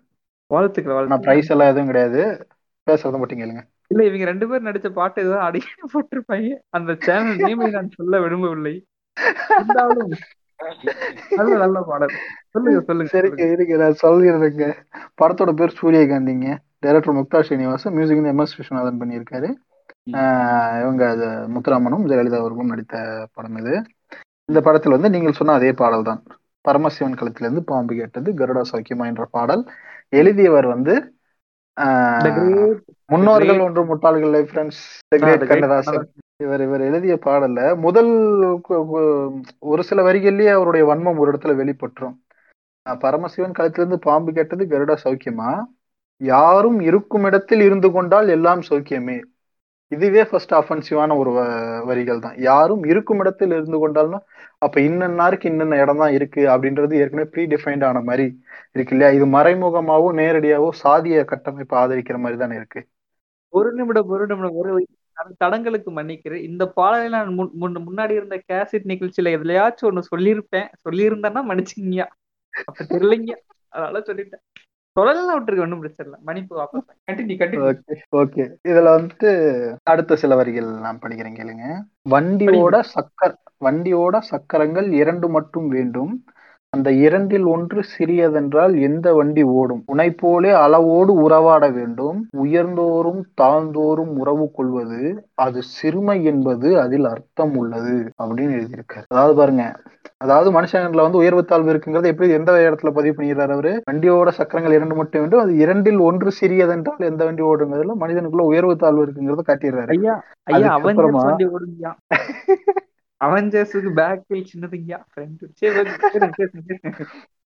வாழ்த்துக்கள் 0.46 1.06
பிரைஸ் 1.06 1.50
எல்லாம் 1.50 1.66
எதுவும் 1.66 1.86
கிடையாது. 1.86 2.46
பேசுறத 2.90 3.18
மட்டும் 3.18 3.38
கேளுங்க. 3.38 3.62
இல்ல 3.88 4.04
இவங்க 4.04 4.24
ரெண்டு 4.24 4.48
பேரும் 4.48 4.66
நடிச்ச 4.66 4.90
பாட்டு 4.90 5.22
ஏதாவது 5.22 5.40
அடிக்கடி 5.40 5.88
போட்டிருப்பாங்க. 5.92 6.58
அந்த 6.70 6.96
சேனல் 7.00 7.36
நேமை 7.36 7.70
நான் 7.70 7.90
சொல்ல 7.90 8.20
விரும்பவில்லை. 8.20 8.84
நல்ல 11.30 11.56
நல்ல 11.56 11.82
பாடல். 11.82 12.10
சொல்லுங்க 12.48 12.80
சொல்லுங்க 12.80 13.10
சொல்லுங்க. 13.10 13.50
இருங்க 13.50 13.76
நான் 13.76 14.12
சொல்லிடுறேங்க. 14.12 14.74
படத்தோட 15.22 15.52
பேர் 15.52 15.78
சூரியகாந்திங்க. 15.82 16.56
டைரக்டர் 16.84 17.16
முக்தா 17.18 17.40
ஸ்ரீனிவாசன் 17.46 17.94
மியூசிக் 17.96 18.18
வந்து 18.20 18.32
எம் 18.34 18.42
எஸ் 18.44 18.56
விஸ்வநாதன் 18.58 19.00
பண்ணியிருக்காரு. 19.02 19.48
இவங்க 20.82 21.02
அது 21.14 21.26
முத்துராமனும் 21.54 22.06
ஜெயலலிதா 22.10 22.40
அவர்களும் 22.42 22.72
நடித்த 22.72 22.96
படம் 23.36 23.58
இது. 23.62 23.74
இந்த 24.50 24.60
படத்தில் 24.66 24.94
வந்து 24.96 25.12
நீங்கள் 25.14 25.38
சொன்ன 25.38 25.54
அதே 25.58 25.70
பாடல் 25.82 26.08
தான். 26.08 26.20
பரமசிவன் 26.64 27.18
களத்திலிருந்து 27.20 27.62
பாம்பு 27.70 27.92
கேட்டது 28.00 28.28
கருடா 28.40 28.62
சௌக்கியமா 28.72 29.04
என்ற 29.12 29.24
பாடல். 29.36 29.62
எழுதியவர் 30.20 30.68
வந்து 30.74 30.94
முன்னோர்கள் 33.12 33.62
ஒன்று 33.64 33.82
முட்டாள்கள் 33.88 34.46
ஃப்ரெண்ட்ஸ் 34.50 34.82
கண்ணதாசன். 35.50 36.04
இவர் 36.44 36.62
இவர் 36.66 36.82
எழுதிய 36.88 37.14
பாடல்ல 37.26 37.60
முதல் 37.84 38.12
ஒரு 39.72 39.82
சில 39.88 40.02
வரிகள்லயே 40.08 40.52
அவருடைய 40.56 40.84
வன்மம் 40.90 41.20
ஒரு 41.22 41.30
இடத்துல 41.32 41.54
வெளிப்பட்டுரும். 41.60 42.16
பரமசிவன் 43.04 43.56
களத்திலிருந்து 43.58 43.98
பாம்பு 44.08 44.30
கேட்டது 44.38 44.64
கருடா 44.72 44.96
சௌக்கியமா? 45.04 45.50
யாரும் 46.16 46.80
இருக்கும் 46.80 47.24
இடத்தில் 47.24 47.60
இருந்து 47.60 47.90
கொண்டால் 47.90 48.28
எல்லாம் 48.28 48.60
சௌக்கியமே. 48.60 49.22
இதுவே 49.88 50.24
ஃபர்ஸ்ட் 50.24 50.52
அஃபென்சிவான 50.52 51.16
ஒரு 51.16 51.30
வ- 51.30 51.84
வரிகள் 51.84 52.18
தான் 52.18 52.36
யாரும் 52.36 52.84
இருக்கும் 52.84 53.18
இடத்தில் 53.18 53.50
இருந்து 53.50 53.88
கொண்டால்னா 53.88 54.18
அப்ப 54.58 54.80
இன்னன்னாருக்கு 54.80 55.48
இன்னென்ன 55.48 55.80
இடம் 55.80 55.98
தான் 55.98 56.12
இருக்கு 56.12 56.40
அப்படின்றது 56.40 56.94
ஏற்கனவே 56.94 57.28
ப்ரீ 57.28 57.46
டிஃபைன்ட் 57.46 57.84
ஆன 57.84 58.00
மாதிரி 58.00 58.42
இருக்கு 58.72 58.96
இல்லையா? 58.96 59.12
இது 59.12 59.26
மறைமுகமாவோ 59.26 60.14
நேரடியாவோ 60.14 60.68
சாதிய 60.84 61.24
கட்டமைப்பை 61.24 61.78
ஆதரிக்கிற 61.78 62.18
மாதிரி 62.18 62.38
தானே 62.38 62.56
இருக்கு. 62.56 62.86
ஒரு 63.48 63.72
நிமிடம் 63.72 64.08
ஒரு 64.08 64.26
நிமிடம் 64.26 64.54
ஒரு 64.54 64.86
தடங்களுக்கு 65.38 65.90
மன்னிக்கிறேன். 65.90 66.42
இந்த 66.42 66.66
பாடலை 66.68 67.08
நான் 67.08 67.38
முன்- 67.38 67.84
முன்னாடி 67.86 68.10
இருந்த 68.10 68.42
கேசட் 68.52 68.84
நிகழ்ச்சியில 68.84 69.30
எதுலயாச்சும் 69.30 69.82
ஒண்ணு 69.82 70.02
சொல்லியிருப்பேன். 70.16 70.68
சொல்லியிருந்தேன்னா 70.84 71.42
மன்னிச்சுங்க 71.48 72.06
அப்ப 72.64 72.84
தெரியலைங்க. 72.88 73.32
அதனால 73.68 73.98
சொல்லிட்டேன். 73.98 74.42
சொல்லலாம் 74.96 75.36
விட்டுருக்கு 75.36 75.64
ஒன்றும் 75.64 75.80
பிரச்சனை 75.82 76.06
இல்லை. 76.08 76.18
கண்டினியூ 77.08 77.62
ஓகே 77.70 77.94
ஓகே 78.20 78.44
இதுல 78.70 78.92
வந்துட்டு 78.96 79.30
அடுத்த 79.92 80.16
சில 80.22 80.34
வரிகள் 80.40 80.68
நான் 80.86 81.00
படிக்கிறேன் 81.02 81.38
கேளுங்க. 81.38 81.64
வண்டியோட 82.14 82.76
சக்கர் 82.94 83.34
வண்டியோட 83.66 84.16
சக்கரங்கள் 84.30 84.88
இரண்டு 85.00 85.26
மட்டும் 85.28 85.66
வேண்டும். 85.68 86.12
அந்த 86.72 86.88
இரண்டில் 87.06 87.44
ஒன்று 87.44 87.80
சிறியதென்றால் 87.94 88.72
எந்த 88.88 89.06
வண்டி 89.14 89.42
ஓடும்? 89.58 89.82
உனை 89.92 90.06
போலே 90.22 90.52
அளவோடு 90.62 91.12
உறவாட 91.26 91.64
வேண்டும். 91.70 92.18
உயர்ந்தோறும் 92.44 93.20
தாழ்ந்தோறும் 93.40 94.12
உறவு 94.22 94.46
கொள்வது 94.58 95.00
அது 95.44 95.62
சிறுமை 95.76 96.18
என்பது 96.32 96.70
அதில் 96.84 97.06
அர்த்தம் 97.12 97.54
உள்ளது 97.62 97.96
அப்படின்னு 98.22 98.56
எழுதியிருக்காரு. 98.58 99.06
அதாவது 99.08 99.36
பாருங்க 99.40 99.66
அதாவது 100.24 100.48
மனுஷன்ல 100.52 101.04
வந்து 101.06 101.20
உயர்வு 101.22 101.42
தாழ்வு 101.44 101.72
இருக்குங்கிறது 101.72 102.10
எப்படி 102.12 102.28
எந்த 102.30 102.52
இடத்துல 102.66 102.90
பதிவு 102.90 103.14
பண்ணிடுறாரு 103.16 103.54
அவரு? 103.56 103.72
வண்டியோட 103.90 104.30
சக்கரங்கள் 104.38 104.76
இரண்டு 104.76 104.94
மட்டும் 104.94 105.22
வேண்டும். 105.22 105.42
அது 105.44 105.52
இரண்டில் 105.56 106.00
ஒன்று 106.00 106.32
சிறியதென்றால் 106.40 107.08
எந்த 107.10 107.22
வண்டி 107.24 107.42
ஓடுங்கிறதுல 107.42 107.96
மனிதனுக்குள்ள 108.04 108.46
உயர்வு 108.52 108.76
தாழ்வு 108.76 109.04
இருக்குங்கிறத 109.06 109.44
காட்டிடுறாரு. 109.50 109.92
ஐயா 109.96 110.16
ஐயா 110.52 110.72
ஓடுங்கயா 111.48 111.92
அவெஞ்சர்ஸுக்கு 113.20 113.90
பேக் 113.94 114.24
வீல் 114.28 114.50
சின்னதுங்கயா 114.52 115.00
ஃப்ரெண்ட் 115.10 115.42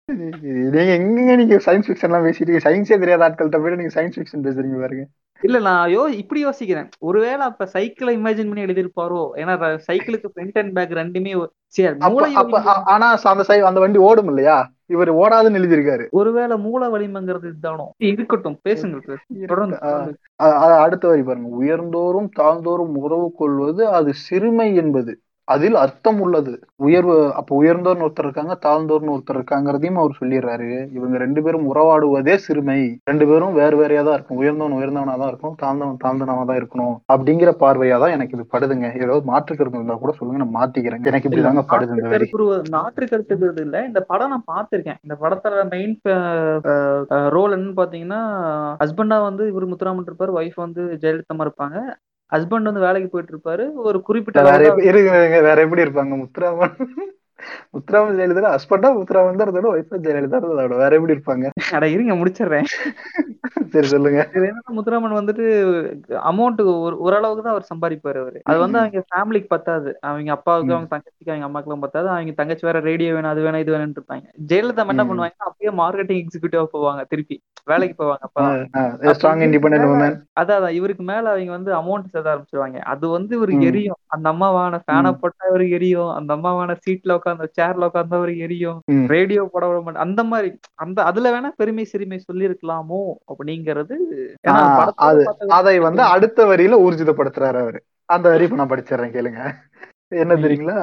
நீங்க 0.09 0.81
எங்க 0.95 1.37
நீங்க 1.37 1.57
சயின்ஸ் 1.67 1.87
ஃபிக்ஷன் 1.89 2.11
எல்லாம் 2.11 2.25
பேசிட்டு 2.27 2.65
சயின்ஸே 2.65 2.97
தெரியாத 2.99 3.27
ஆட்கள்கிட்ட 3.27 3.61
போய் 3.61 3.81
நீங்க 3.81 3.93
சயின்ஸ் 3.95 4.17
ஃபிக்ஷன் 4.19 4.45
பேசுறீங்க 4.47 4.79
பாருங்க. 4.81 5.05
இல்ல 5.41 5.59
நான் 5.59 5.91
யோ 5.93 6.03
இப்படி 6.21 6.41
யோசிக்கிறேன். 6.45 6.89
ஒருவேளை 7.01 7.43
அப்ப 7.47 7.67
சைக்கிளை 7.67 8.13
இமேஜின் 8.19 8.51
பண்ணி 8.51 8.67
எழுதியிருப்பாரோ 8.67 9.23
ஏன்னா 9.37 9.55
சைக்கிளுக்கு 9.89 10.29
ஃப்ரண்ட் 10.33 10.59
அண்ட் 10.63 10.75
பேக் 10.77 10.93
ரெண்டுமே 11.01 11.33
ஆனா 12.95 13.07
அந்த 13.33 13.43
சை 13.43 13.59
அந்த 13.61 13.79
வண்டி 13.81 14.01
ஓடும் 14.09 14.31
இல்லையா? 14.33 14.57
இவர் 14.87 15.11
ஓடாதுன்னு 15.15 15.59
எழுதியிருக்காரு. 15.61 16.05
ஒருவேளை 16.11 16.57
மூளை 16.59 16.87
வலிமைங்கிறது 16.89 17.47
இதுதானோ? 17.51 17.87
இருக்கட்டும் 18.09 18.59
பேசுங்க. 18.65 18.97
தொடர்ந்து 19.47 19.77
அடுத்த 20.85 21.05
வரி 21.09 21.23
பாருங்க. 21.23 21.51
உயர்ந்தோறும் 21.61 22.31
தாழ்ந்தோறும் 22.41 22.95
உறவு 23.05 23.29
கொள்வது 23.33 23.83
அது 23.99 24.13
சிறுமை 24.27 24.69
என்பது. 24.75 25.15
அதில் 25.49 25.77
அர்த்தம் 25.83 26.21
உள்ளது. 26.25 26.53
உயர்வு 26.87 27.15
அப்ப 27.39 27.51
உயர்ந்தோர்னு 27.61 28.05
ஒருத்தர் 28.07 28.27
இருக்காங்க 28.29 28.55
தாழ்ந்தோர்னு 28.65 29.15
ஒருத்தர் 29.15 29.39
இருக்காங்கிறதையும் 29.39 29.99
அவர் 30.03 30.17
சொல்லிடுறாரு. 30.21 30.69
இவங்க 30.97 31.17
ரெண்டு 31.25 31.41
பேரும் 31.47 31.67
உறவாடுவதே 31.73 32.35
சிறுமை. 32.45 32.79
ரெண்டு 33.11 33.25
பேரும் 33.31 33.57
வேறு 33.61 33.77
வேறையா 33.81 34.03
தான் 34.07 34.17
இருக்கும். 34.17 34.41
உயர்ந்தவன் 34.43 34.77
உயர்ந்தவனா 34.79 35.17
தான் 35.23 35.31
இருக்கும் 35.33 35.57
தாழ்ந்தவன் 35.63 36.01
தாழ்ந்தவனா 36.05 36.47
தான் 36.51 36.61
இருக்கணும் 36.61 36.97
அப்படிங்கிற 37.15 37.53
பார்வையா 37.65 37.99
தான் 38.05 38.15
எனக்கு 38.17 38.37
இது 38.39 38.47
படுதுங்க. 38.55 38.89
ஏதாவது 39.03 39.31
மாற்று 39.33 39.59
கருத்து 39.59 39.81
இருந்தா 39.81 39.99
கூட 40.05 40.15
சொல்லுங்க 40.21 40.43
நான் 40.45 40.57
மாத்திக்கிறேன் 40.61 41.11
எனக்கு 41.13 41.29
இல்ல, 41.29 41.35
இப்படிதாங்க 41.35 41.65
படுது 41.73 42.01
கருத்துக்கிறது 43.13 43.63
இல்ல. 43.67 43.77
இந்த 43.91 44.01
படம் 44.13 44.33
நான் 44.35 44.49
பார்த்திருக்கேன். 44.55 45.01
இந்த 45.07 45.17
படத்துல 45.25 45.67
மெயின் 45.75 45.95
ரோல் 47.37 47.55
என்னன்னு 47.57 47.79
பாத்தீங்கன்னா 47.83 48.23
ஹஸ்பண்டா 48.83 49.19
வந்து 49.29 49.45
இவர் 49.53 49.71
முத்துராமன் 49.73 50.09
இருப்பாரு 50.11 50.39
ஒய்ஃப் 50.41 50.59
வந்து 50.67 50.83
ஜெயலலிதா 51.05 51.45
இருப்பாங்க. 51.47 51.79
ஹஸ்பண்ட் 52.35 52.71
வந்து 52.71 52.87
வேலைக்கு 52.87 53.11
போயிட்டு 53.13 53.35
இருப்பாரு 53.35 53.67
ஒரு 53.89 54.01
குறிப்பிட்ட 54.09 54.47
வேற 54.51 54.73
வேற 55.49 55.59
எப்படி 55.67 55.85
இருப்பாங்க? 55.87 56.15
முத்துராமன் 56.23 56.77
முத்துராமன் 57.75 58.19
ஜெயலலிதா 58.19 58.51
ஹஸ்பண்டா 58.55 58.89
முத்துராமன் 58.99 59.39
தான் 59.39 59.47
இருந்தோட 59.47 59.71
ஒய்ஃபா 59.73 59.97
ஜெயலலிதா 60.05 60.39
இருந்ததோட 60.41 60.77
வேற 60.83 60.93
எப்படி 60.99 61.15
இருப்பாங்க? 61.17 61.47
அட 61.77 61.85
இருங்க 61.95 62.15
முடிச்சிடுறேன். 62.21 62.69
சரி 63.73 63.89
சொல்லுங்க. 63.93 64.21
முத்துராமன் 64.77 65.17
வந்துட்டு 65.19 65.45
அமௌண்ட் 66.31 66.61
ஒரு 66.87 66.97
ஓரளவுக்கு 67.07 67.45
தான் 67.47 67.55
அவர் 67.55 67.71
சம்பாதிப்பாரு 67.73 68.19
அவரு. 68.23 68.41
அது 68.51 68.59
வந்து 68.65 68.79
அவங்க 68.83 69.03
ஃபேமிலிக்கு 69.11 69.49
பத்தாது. 69.55 69.91
அவங்க 70.11 70.33
அப்பாவுக்கு. 70.37 70.75
அவங்க 70.77 70.91
தங்கச்சிக்கு 70.95 71.33
அவங்க 71.35 71.49
அம்மாக்கெல்லாம் 71.49 71.85
பத்தாது. 71.87 72.09
அவங்க 72.15 72.35
தங்கச்சி 72.41 72.67
வேற 72.71 72.81
ரேடியோ 72.91 73.15
வேணும் 73.17 73.33
அது 73.33 73.45
வேணும் 73.47 73.65
இது 73.65 73.75
வேணும்னு 73.77 73.99
இருப்பாங்க. 73.99 74.27
ஜெயலலிதா 74.53 74.87
என்ன. 74.95 75.07
பண்ணுவாங்க 75.11 75.49
அப்படியே 75.51 75.73
மார்க்கெட்டிங் 75.83 76.23
எக்ஸிக்யூட்டிவா 76.25 76.65
போவாங்க 76.77 77.05
திருப்பி. 77.13 77.39
வேலைக்கு 77.67 78.05
போவாங்க 78.05 78.25
அப்பதான் 78.27 78.57
அதான் 80.41 80.69
இவருக்கு 80.71 81.03
மேல 81.03 81.31
அவங்க 81.31 81.51
வந்து 81.51 81.71
அமௌண்ட் 81.75 82.11
சேர்த்த 82.13 82.33
ஆரம்பிச்சிருவாங்க. 82.33 82.79
அது 82.85 83.09
வந்து 83.09 83.37
இவருக்கு. 83.37 83.67
எரியும். 83.67 83.97
அந்த 84.07 84.33
அம்மாவான 84.33 84.81
ஃபேனை. 84.85 85.13
போட்டா 85.13 85.49
இவருக்கு 85.49 85.75
எரியும். 85.75 86.11
அந்த 86.11 86.37
அம்மாவான 86.37 86.77
சீட்ல 86.85 87.19
உட்காந்து 87.19 87.49
சேர்ல 87.61 87.89
உட்காந்தா 87.89 88.15
அவருக்கு 88.15 88.41
எரியும். 88.41 88.81
ரேடியோ 89.07 89.49
போட 89.53 89.69
விட 89.69 89.81
மாட்டேன் 89.81 90.03
அந்த 90.03 90.25
மாதிரி 90.25 90.51
அந்த 90.75 91.03
அதுல 91.03 91.33
வேணா 91.35 91.51
பெருமை 91.57 91.85
சிறுமை 91.85 92.21
அப்படிங்கிறது. 93.27 93.97
படத்தோட 94.47 94.93
அது 94.95 95.25
பார்த்த 95.25 95.55
அதை 95.55 95.79
வந்து 95.79 96.03
அடுத்த 96.03 96.47
வரியில 96.47 96.79
ஊர்ஜிதப்படுத்துறாரு 96.87 97.61
அவரு. 97.61 97.81
அந்த 98.09 98.29
வரி 98.29 98.45
இப்ப 98.45 98.57
நான் 98.57 98.71
படிச்சிடுறேன் 98.71 99.15
கேளுங்க. 99.17 99.43
என்ன 100.15 100.35
தெரியுங்களா. 100.35 100.79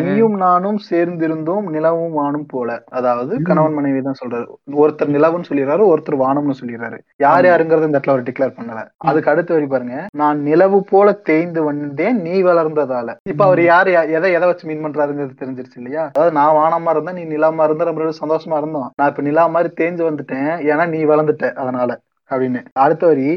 நீயும் 0.00 0.34
நானும் 0.36 0.78
சேர்ந்திருந்தோம் 0.90 1.66
நிலவும் 1.68 2.16
வானும் 2.18 2.46
போல. 2.48 2.82
அதாவது. 2.90 3.42
கணவன் 3.42 3.72
மனைவி 3.72 4.02
தான் 4.02 4.18
சொல்றாரு. 4.24 4.46
ஒருத்தர் 4.76 5.14
நிலவுன்னு 5.14 5.48
சொல்லிடுறாரு 5.48 5.84
ஒருத்தர் 5.86 6.18
வானம்னு 6.18 6.54
சொல்லிடுறாரு. 6.60 6.98
யார். 7.16 7.44
யாருங்கிறது 7.44 7.82
இந்த 7.82 7.98
இடத்துல 7.98 8.08
அவர் 8.08 8.22
டிக்ளேர் 8.22 8.56
பண்ணல. 8.56 8.80
அதுக்கு 9.04 9.30
அடுத்த 9.30 9.54
வரி 9.54 9.66
பாருங்க. 9.66 10.06
நான் 10.12 10.40
நிலவு 10.40 10.84
போல 10.84 11.12
தேய்ந்து 11.12 11.62
வந்தேன் 11.64 12.20
நீ 12.20 12.42
வளர்ந்ததால. 12.42 13.14
இப்ப 13.28 13.44
அவர் 13.44 13.62
யாரு 13.62 13.92
எதை 13.92 14.32
எதை 14.32 14.46
வச்சு 14.46 14.66
மீன் 14.66 14.84
பண்றாருங்கிறது 14.84 15.40
தெரிஞ்சிருச்சு 15.40 15.76
இல்லையா? 15.76 16.04
அதாவது 16.06 16.32
நான் 16.32 16.54
வானமா 16.54 16.90
இருந்தேன் 16.90 17.14
நீ 17.14 17.36
நிலாமா 17.36 17.64
இருந்த 17.64 17.84
நம்ம 17.84 18.10
சந்தோஷமா 18.24 18.56
இருந்தோம். 18.56 18.90
நான் 18.96 19.08
இப்ப 19.08 19.22
நிலா 19.22 19.46
மாதிரி 19.46 19.74
தேய்ஞ்சு 19.76 20.04
வந்துட்டேன் 20.04 20.50
ஏன்னா 20.70 20.88
நீ 20.88 21.04
வளர்ந்துட்ட 21.04 21.52
அதனால 21.54 22.00
அப்படின்னு. 22.30 22.60
அடுத்த 22.72 23.06
வரி 23.06 23.28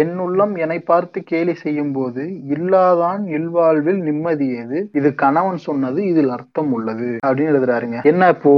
என் 0.00 0.14
உள்ளம் 0.18 0.54
என்னை 0.56 0.78
பார்த்து 0.80 1.18
கேலி 1.22 1.54
செய்யும் 1.54 1.92
போது 1.92 2.22
இல்லாதான் 2.54 3.22
இல்வாழ்வில் 3.36 4.00
நிம்மதி 4.06 4.46
ஏது 4.60 4.78
இது 4.92 5.08
கணவன் 5.14 5.60
சொன்னது 5.66 6.00
இதில் 6.06 6.32
அர்த்தம் 6.36 6.72
உள்ளது 6.72 7.08
அப்படின்னு 7.26 7.52
எழுதுறாருங்க. 7.52 7.98
என்ன 8.04 8.28
இப்போ 8.28 8.52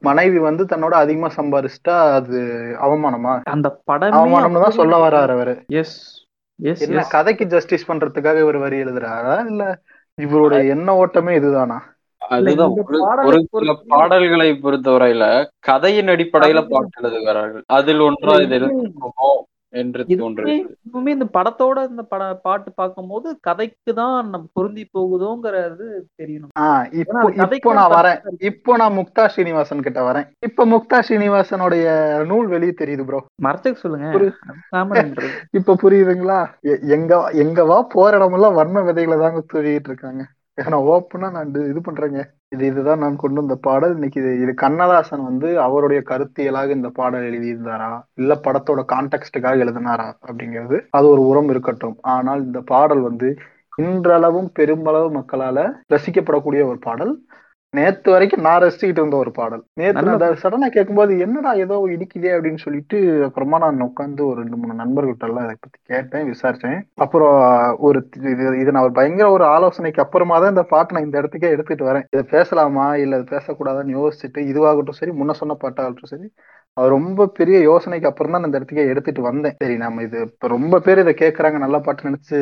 மனைவி 0.00 0.38
வந்து 0.38 0.64
தன்னோட 0.64 0.94
அதிகமா 1.02 1.30
சம்பாரிச்சிட்டா 1.36 1.96
அது 2.18 2.40
அவமானமா? 2.86 3.34
அந்த 3.56 3.70
படமே 3.90 4.18
அவமானம்னு 4.20 4.64
தான் 4.66 4.78
சொல்ல 4.80 4.98
வர்றாரு 5.06 5.34
அவரு. 5.38 5.54
எஸ் 5.82 5.96
எஸ் 6.60 6.82
என்ன 6.86 7.06
கதைக்கு 7.14 7.46
ஜஸ்டிஸ் 7.46 7.88
பண்றதுக்காக 7.90 8.40
இவர் 8.40 8.58
வரி 8.58 8.78
எழுதுறாரா? 8.84 9.36
இல்ல 9.46 9.62
இவருடைய 10.18 10.62
எண்ண 10.74 10.88
ஓட்டமே 11.02 11.34
இதுதானா? 11.40 11.78
அதுதான் 12.22 12.74
ஒரு 13.28 13.38
சில 13.54 13.72
பாடல்களை 13.92 14.48
பொறுத்தவரையில 14.64 15.24
கதையின் 15.68 16.10
அடிப்படையில. 16.14 16.60
பாட்டு 16.68 17.00
எழுதுகிறார்கள். 17.02 17.64
அதில் 17.78 18.02
ஒன்றா 18.08 18.34
இது 18.44 18.58
என்று 19.72 20.02
இந்த 21.12 21.26
படத்தோட 21.34 21.78
இந்த 21.88 22.02
பட 22.02 22.22
பாட்டு 22.42 22.70
பார்க்கும்போது 22.72 23.28
கதைக்கு 23.40 23.92
தான் 23.92 24.16
நம்ம 24.24 24.44
பொருந்தி 24.52 24.84
போகுதோங்கிறது 24.94 25.86
தெரியணும். 26.16 26.52
ஆஹ் 26.58 26.86
இப்போ 26.92 27.72
நான் 27.72 27.94
வரேன். 27.94 28.18
இப்போ 28.40 28.76
நான் 28.76 28.96
முக்தா 28.98 29.24
ஸ்ரீனிவாசன் 29.26 29.84
கிட்ட 29.84 30.02
வரேன். 30.02 30.26
இப்ப 30.40 30.66
முக்தா 30.66 31.00
ஸ்ரீனிவாசனுடைய 31.00 31.86
நூல் 32.24 32.46
வெளியே 32.46 32.74
தெரியுது 32.74 33.06
ப்ரோ 33.06 33.20
மறைச்சுக்க 33.42 33.84
சொல்லுங்க. 33.84 34.08
இப்ப 35.58 35.76
புரியுதுங்களா? 35.82 36.40
எங்க 36.96 37.12
எங்க 37.44 37.64
வா 37.64 37.80
போற 37.88 38.12
இடமெல்லாம் 38.16 38.54
வர்ண 38.54 38.80
விதைகளை 38.82 39.18
தாங்க 39.18 39.42
தூவிட்டு 39.52 39.90
இருக்காங்க. 39.90 40.22
நான் 40.54 40.72
ஓப்பனா 40.72 41.30
நான் 41.30 41.46
இது- 41.46 41.68
இது 41.68 41.80
பண்றேங்க. 41.80 42.24
இது 42.48 42.66
இதுதான் 42.66 42.98
நான் 42.98 43.16
கொண்டு 43.16 43.36
வந்த 43.40 43.58
பாடல். 43.60 43.92
இன்னைக்கு 43.92 44.22
இது 44.22 44.42
இது 44.42 44.54
கண்ணதாசன் 44.54 45.24
வந்து 45.24 45.60
அவருடைய 45.60 46.02
கருத்தியலாக 46.06 46.70
இந்த 46.70 46.88
பாடல் 46.88 47.30
எழுதியிருந்தாரா? 47.30 48.02
இல்ல 48.14 48.40
படத்தோட 48.44 48.84
கான்டெக்ட்டுக்காக 48.92 49.56
எழுதினாரா? 49.56 50.12
அப்படிங்கிறது. 50.26 50.80
அது 50.90 51.08
ஒரு 51.08 51.26
உரம் 51.26 51.48
இருக்கட்டும். 51.48 51.96
ஆனால் 52.00 52.44
இந்த 52.44 52.60
பாடல் 52.60 53.00
வந்து 53.00 53.36
இன்றளவும் 53.76 54.52
பெரும்பளவு 54.58 55.22
மக்களால 55.22 55.72
ரசிக்கப்படக்கூடிய 55.88 56.64
ஒரு 56.66 56.78
பாடல். 56.80 57.18
நேத்து 57.74 58.08
வரைக்கும் 58.14 58.42
நான் 58.46 58.60
ரசிச்சுக்கிட்டு 58.62 59.00
இருந்த 59.02 59.16
ஒரு 59.16 59.30
பாடல். 59.38 59.62
நேத்து 59.80 60.02
நான் 60.06 60.40
சடனா 60.42 60.66
கேட்கும்போது 60.74 61.12
என்னடா 61.24 61.52
ஏதோ 61.64 61.76
இடிக்குதே? 61.94 62.30
அப்படின்னு 62.36 62.60
சொல்லிட்டு 62.64 62.98
அப்புறமா 63.26 63.58
நான் 63.64 63.86
உட்காந்து 63.86 64.22
ஒரு 64.30 64.36
ரெண்டு 64.42 64.58
மூணு 64.60 64.74
நண்பர்கள்ட்ட 64.82 65.28
எல்லாம் 65.28 65.46
அதை 65.46 65.56
பத்தி 65.56 65.78
கேட்டேன் 65.92 66.28
விசாரிச்சேன். 66.32 66.78
அப்புறம் 67.04 67.38
ஒரு 67.88 68.00
இது 68.32 68.44
இது 68.62 68.74
நான் 68.74 68.86
ஒரு 68.88 68.94
பயங்கர 69.00 69.28
ஒரு 69.36 69.46
ஆலோசனைக்கு 69.54 70.04
அப்புறமா 70.04 70.38
தான் 70.44 70.54
இந்த 70.54 70.66
பாட்டை 70.74 70.96
நான் 70.96 71.08
இந்த 71.08 71.16
இடத்துக்கே 71.22 71.54
எடுத்துட்டு 71.56 71.88
வரேன். 71.90 72.06
இதை 72.14 72.24
பேசலாமா? 72.34 72.86
இல்ல 73.04 73.20
இது 73.20 73.34
பேசக்கூடாதான்னு 73.36 73.96
யோசிச்சுட்டு 74.00 74.42
இதுவாகட்டும் 74.52 75.00
சரி 75.00 75.14
முன்ன 75.22 75.38
சொன்ன 75.42 75.58
பாட்டாகட்டும் 75.64 76.12
சரி 76.14 76.28
அது 76.76 76.88
ரொம்ப 76.96 77.26
பெரிய 77.38 77.56
யோசனைக்கு 77.70 78.08
அப்புறம் 78.10 78.34
தான் 78.34 78.46
இந்த 78.48 78.58
இடத்துக்கே 78.58 78.88
எடுத்துட்டு 78.92 79.22
வந்தேன். 79.30 79.56
சரி 79.64 79.76
நம்ம 79.86 80.02
இது 80.02 80.18
இப்ப 80.28 80.48
ரொம்ப 80.56 80.76
பேர் 80.86 81.04
இதை 81.06 81.12
கேட்கறாங்க 81.24 81.58
நல்ல 81.58 81.78
பாட்டு 81.86 82.08
நினைச்சு 82.08 82.38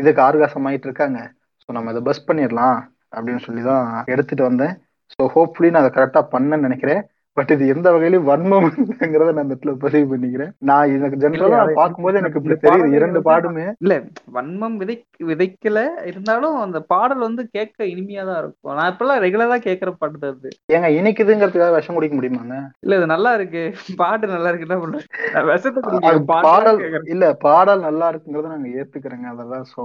இதுக்கு 0.00 0.20
ஆர்காசம் 0.28 0.66
ஆயிட்டு 0.70 0.88
இருக்காங்க. 0.90 1.20
ஸோ 1.62 1.72
நம்ம 1.76 1.92
இதை 1.94 2.02
பஸ் 2.08 2.26
பண்ணிடலாம். 2.28 2.78
அப்படின்னு 3.12 3.44
சொல்லி 3.48 3.64
தான் 3.70 3.90
எடுத்துட்டு 4.14 4.48
வந்தேன். 4.48 4.74
ஸோ 5.12 5.28
ஹோப்ஃபுல்லி 5.34 5.72
நான் 5.72 5.84
அதை 5.84 5.92
கரெக்டா 5.98 6.22
பண்ணேன்னு 6.32 6.68
நினைக்கிறேன். 6.68 7.02
பட் 7.36 7.50
இது 7.54 7.64
எந்த 7.72 7.88
வகையிலும் 7.94 8.28
வன்மம்ங்கிறத 8.28 9.32
நான் 9.32 9.44
இந்த 9.44 9.54
இடத்துல 9.54 9.72
பதிவு 9.82 10.06
பண்ணிக்கிறேன். 10.10 10.52
நான் 10.68 10.92
எனக்கு 10.96 11.16
ஜென்ரலா 11.24 11.58
பார்க்கும்போது 11.78 12.20
எனக்கு 12.20 12.38
இப்படி 12.40 12.56
தெரியுது. 12.62 12.88
இரண்டு 12.98 13.20
பாடுமே 13.26 13.66
இல்ல 13.84 13.96
வன்மம் 14.36 14.78
விதை 14.82 14.96
விதைக்கல. 15.30 15.80
இருந்தாலும் 16.10 16.56
அந்த 16.62 16.80
பாடல் 16.92 17.22
வந்து 17.26 17.42
கேட்க 17.56 17.78
இனிமையா 17.92 18.24
தான் 18.30 18.40
இருக்கும். 18.42 18.74
நான் 18.78 18.90
இப்பெல்லாம் 18.92 19.22
ரெகுலரா 19.24 19.58
கேட்கற 19.68 19.92
பாட்டு 20.00 20.32
அது. 20.32 20.50
ஏங்க 20.76 20.90
இனிக்குதுங்கிறதுக்காக 20.98 21.76
விஷம் 21.76 21.98
குடிக்க 21.98 22.16
முடியுமாங்க 22.20 22.56
இல்ல 22.86 23.00
இது 23.00 23.12
நல்லா 23.14 23.32
இருக்கு. 23.40 23.64
பாட்டு 24.02 24.34
நல்லா 24.34 24.50
இருக்கு. 24.50 24.68
என்ன 24.68 24.80
பண்றேன் 24.84 25.48
விஷத்தை 25.52 26.14
பாடல் 26.46 26.80
இல்ல 27.14 27.34
பாடல் 27.48 27.86
நல்லா 27.88 28.08
இருக்குங்கிறத 28.12 28.54
நாங்க 28.54 28.70
ஏத்துக்கிறோங்க. 28.80 29.28
அதெல்லாம் 29.36 29.68
சோ 29.74 29.82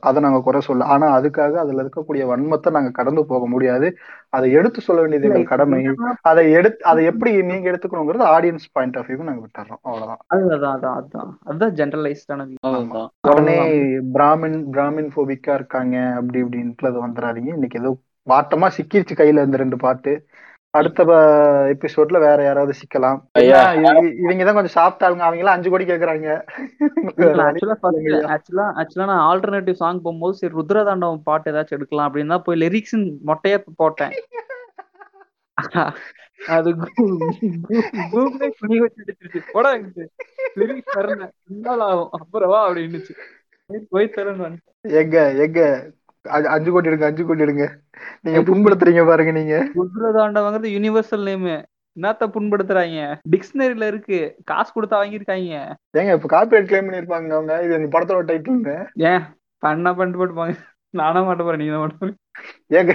அதை 0.00 0.22
நாங்க 0.22 0.40
குறை 0.40 0.60
சொல்ல 0.60 0.84
ஆனா 0.84 1.06
அதுக்காக 1.18 1.54
அதுல 1.54 1.82
இருக்கக்கூடிய 1.84 2.22
வன்மத்தை 2.30 2.70
நாங்க 2.70 2.90
கடந்து 2.90 3.26
போக 3.26 3.46
முடியாது. 3.46 3.88
அதை 4.28 4.52
எடுத்து 4.52 4.80
சொல்ல 4.80 5.00
வேண்டியது 5.00 5.28
எங்கள் 5.28 5.44
கடமை. 5.44 5.80
அதை 6.22 6.52
எடுத்து 6.52 6.84
அதை 6.84 7.04
எப்படி 7.04 7.42
நீங்க 7.42 7.70
எடுத்துக்கணுங்கிறது 7.70 8.26
ஆடியன்ஸ் 8.36 8.66
பாயிண்ட் 8.72 8.96
ஆஃப் 8.96 9.08
வியூ 9.10 9.22
நாங்க 9.22 9.42
விட்டுறோம். 9.46 9.80
அவ்வளவுதான். 9.82 10.22
அதுதான் 10.26 10.74
அதான் 10.76 10.96
அதான் 10.96 11.32
அதுதான் 11.44 11.74
ஜென்ரலைஸ்டான 11.74 12.48
உடனே 13.24 13.58
பிராமின் 14.16 14.58
பிராமின் 14.70 15.12
போபிக்கா 15.16 15.54
இருக்காங்க 15.54 15.96
அப்படி 16.14 16.42
இப்படின்ட்டு 16.42 16.90
அது 16.90 17.06
வந்துடாதீங்க 17.06 17.52
இன்னைக்கு 17.54 17.80
ஏதோ 17.80 17.92
வாட்டமா 18.26 18.68
சிக்கிருச்சு 18.76 19.14
கையில 19.16 19.44
இந்த 19.44 19.56
ரெண்டு 19.56 19.76
பாட்டு. 19.76 20.12
அடுத்த 20.74 21.02
எபிசோட்ல 21.72 22.18
வேற 22.24 22.38
யாராவது 22.46 22.72
சிக்கலாம். 22.78 23.18
இவங்க 24.24 24.44
தான் 24.46 24.56
கொஞ்சம் 24.58 24.76
ஆளுங்க 25.06 25.24
அவங்க 25.26 25.42
எல்லாம் 25.42 25.56
அஞ்சு 25.56 25.70
கோடி 25.72 25.84
கேக்குறாங்க. 25.90 26.28
ஆக்சுவலா 27.08 27.46
ஆக்சுவலா 28.34 28.66
ஆக்சுவலா 28.82 29.08
நான் 29.12 29.26
ஆல்டர்னேட்டிவ் 29.30 29.80
சாங் 29.82 30.02
போகும்போது 30.06 30.38
சரி 30.40 30.54
ருத்ரதாண்டவம் 30.60 31.24
பாட்டு 31.28 31.52
ஏதாச்சும் 31.52 31.78
எடுக்கலாம் 31.78 32.08
அப்படின்னு 32.08 32.34
தான் 32.34 32.46
போய் 32.48 32.60
லிரிக்ஸ் 32.64 32.96
மொட்டையா 33.30 33.58
போட்டேன். 33.82 34.14
அது 36.56 36.70
கூகுளே 38.12 38.48
துணி 38.60 38.76
வச்சு 38.84 39.02
எடுத்துருச்சு 39.04 39.40
போடா 39.52 39.70
லிரிக்ஸ் 40.60 40.96
இன்னால 41.54 41.80
ஆகும் 41.90 42.14
அப்புறவா 42.18 42.60
அப்படின்னுச்சு. 42.66 43.14
போய் 43.92 44.14
தரேன் 44.16 44.56
எங்க 45.02 45.16
எங்க? 45.44 45.60
அஞ்சு 46.24 46.72
கோடி 46.72 46.88
எடுங்க 46.88 47.02
அஞ்சு 47.02 47.26
கோடி 47.26 47.42
எடுங்க. 47.42 47.66
நீங்க 48.22 48.40
புண்படுத்துறீங்க 48.40 49.06
பாருங்க 49.06 49.32
நீங்க. 49.32 49.70
ருத்ரதாண்டவங்கிறது 49.74 50.70
யூனிவர்சல் 50.76 51.22
நேம் 51.22 51.46
என்னத்த 51.96 52.26
புண்படுத்துறாங்க? 52.34 53.20
டிக்ஷனரியில 53.30 53.86
இருக்கு. 53.86 54.36
காசு 54.44 54.70
கொடுத்தா 54.72 54.94
வாங்கியிருக்காங்க. 54.94 55.76
ஏங்க 55.96 56.12
இப்ப 56.14 56.28
காப்பிரைட் 56.36 56.70
கிளைம் 56.70 56.88
பண்ணிருப்பாங்க 56.88 57.30
அவங்க. 57.30 57.62
இது 57.64 57.74
இந்த 57.74 57.98
படத்தோட 57.98 58.24
டைட்டில்ங்க 58.30 58.86
ஏன்? 58.94 59.22
பண்ணா 59.58 59.92
பண்ணிட்டு 59.92 60.20
போட்டுப்பாங்க. 60.20 60.54
நானா 60.94 61.22
மாட்ட 61.22 61.42
போறேன் 61.42 61.58
நீங்க 61.58 61.78
மாட்ட 61.78 61.96
போறீங்க. 61.96 62.18
ஏங்க 62.70 62.92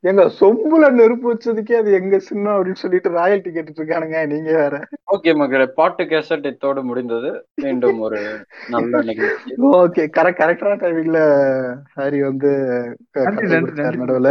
எங்க 0.00 0.22
சொம்புல 0.38 0.90
நெருப்பு 0.90 1.32
வச்சதுக்கே 1.32 1.76
அது 1.76 1.92
எங்க 1.92 2.18
சின்னம் 2.18 2.56
அப்படின்னு 2.56 2.74
சொல்லிட்டு 2.74 3.10
ராயல்டி 3.10 3.50
கேட்டுட்டு 3.50 3.80
இருக்கானுங்க 3.80 4.26
நீங்க 4.26 4.50
வேற. 4.52 4.80
ஓகே 5.14 5.34
மக்களே 5.34 5.66
பாட்டு 5.74 6.04
கேசட் 6.04 6.46
இத்தோடு 6.46 6.82
முடிந்தது. 6.82 7.30
மீண்டும் 7.56 8.00
ஒரு 8.00 8.18
நல்ல 8.68 9.02
நிகழ்ச்சி 9.10 9.54
ஓகே 9.72 10.04
கரெக்ட் 10.08 10.40
கரெக்டான 10.40 10.76
டைமிங்ல 10.76 11.20
ஹாரி 11.94 12.22
வந்து. 12.22 12.50
நடுவுல. 14.00 14.30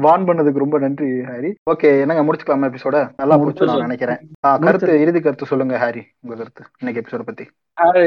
வான் 0.00 0.26
பண்ணதுக்கு 0.26 0.58
ரொம்ப 0.58 0.78
நன்றி 0.78 1.22
ஹாரி. 1.22 1.52
ஓகே 1.70 2.00
என்னங்க 2.00 2.24
முடிச்சுக்கலாமா 2.24 2.70
எபிசோட 2.70 2.96
நல்லா 3.18 3.38
நான் 3.70 3.80
நினைக்கிறேன். 3.80 4.20
ஆ, 4.46 4.56
கருத்து 4.58 5.00
இறுதி 5.00 5.20
கருத்து 5.20 5.46
சொல்லுங்க 5.46 5.78
ஹாரி 5.78 6.04
உங்க 6.22 6.36
கருத்து 6.36 6.64
இன்னைக்கு 6.78 7.02
எபிசோட 7.02 7.22
பத்தி. 7.22 7.46
ஹாரி, 7.78 8.04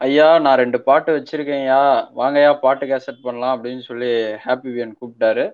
ஐயா 0.00 0.26
நான் 0.44 0.60
ரெண்டு 0.62 0.78
பாட்டு 0.86 1.10
வச்சிருக்கேன்யா. 1.16 1.80
வாங்கய்யா 2.20 2.50
பாட்டு 2.64 2.84
கேசட் 2.90 3.24
பண்ணலாம் 3.26 3.54
அப்படின்னு 3.56 3.82
சொல்லி 3.90 4.08
ஹாப்பி 4.44 4.70
வியன் 4.74 4.96
கூப்பிட்டாரு. 5.00 5.44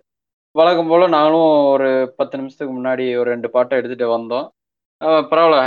வழக்கம் 0.54 0.90
போல 0.92 1.08
நானும் 1.16 1.50
ஒரு 1.74 1.88
பத்து 2.18 2.38
நிமிஷத்துக்கு 2.40 2.72
முன்னாடி 2.78 3.04
ஒரு 3.20 3.28
ரெண்டு 3.34 3.48
பாட்டை 3.56 3.78
எடுத்துட்டு 3.80 4.06
வந்தோம். 4.16 4.46
பரவாயில்ல. 5.30 5.58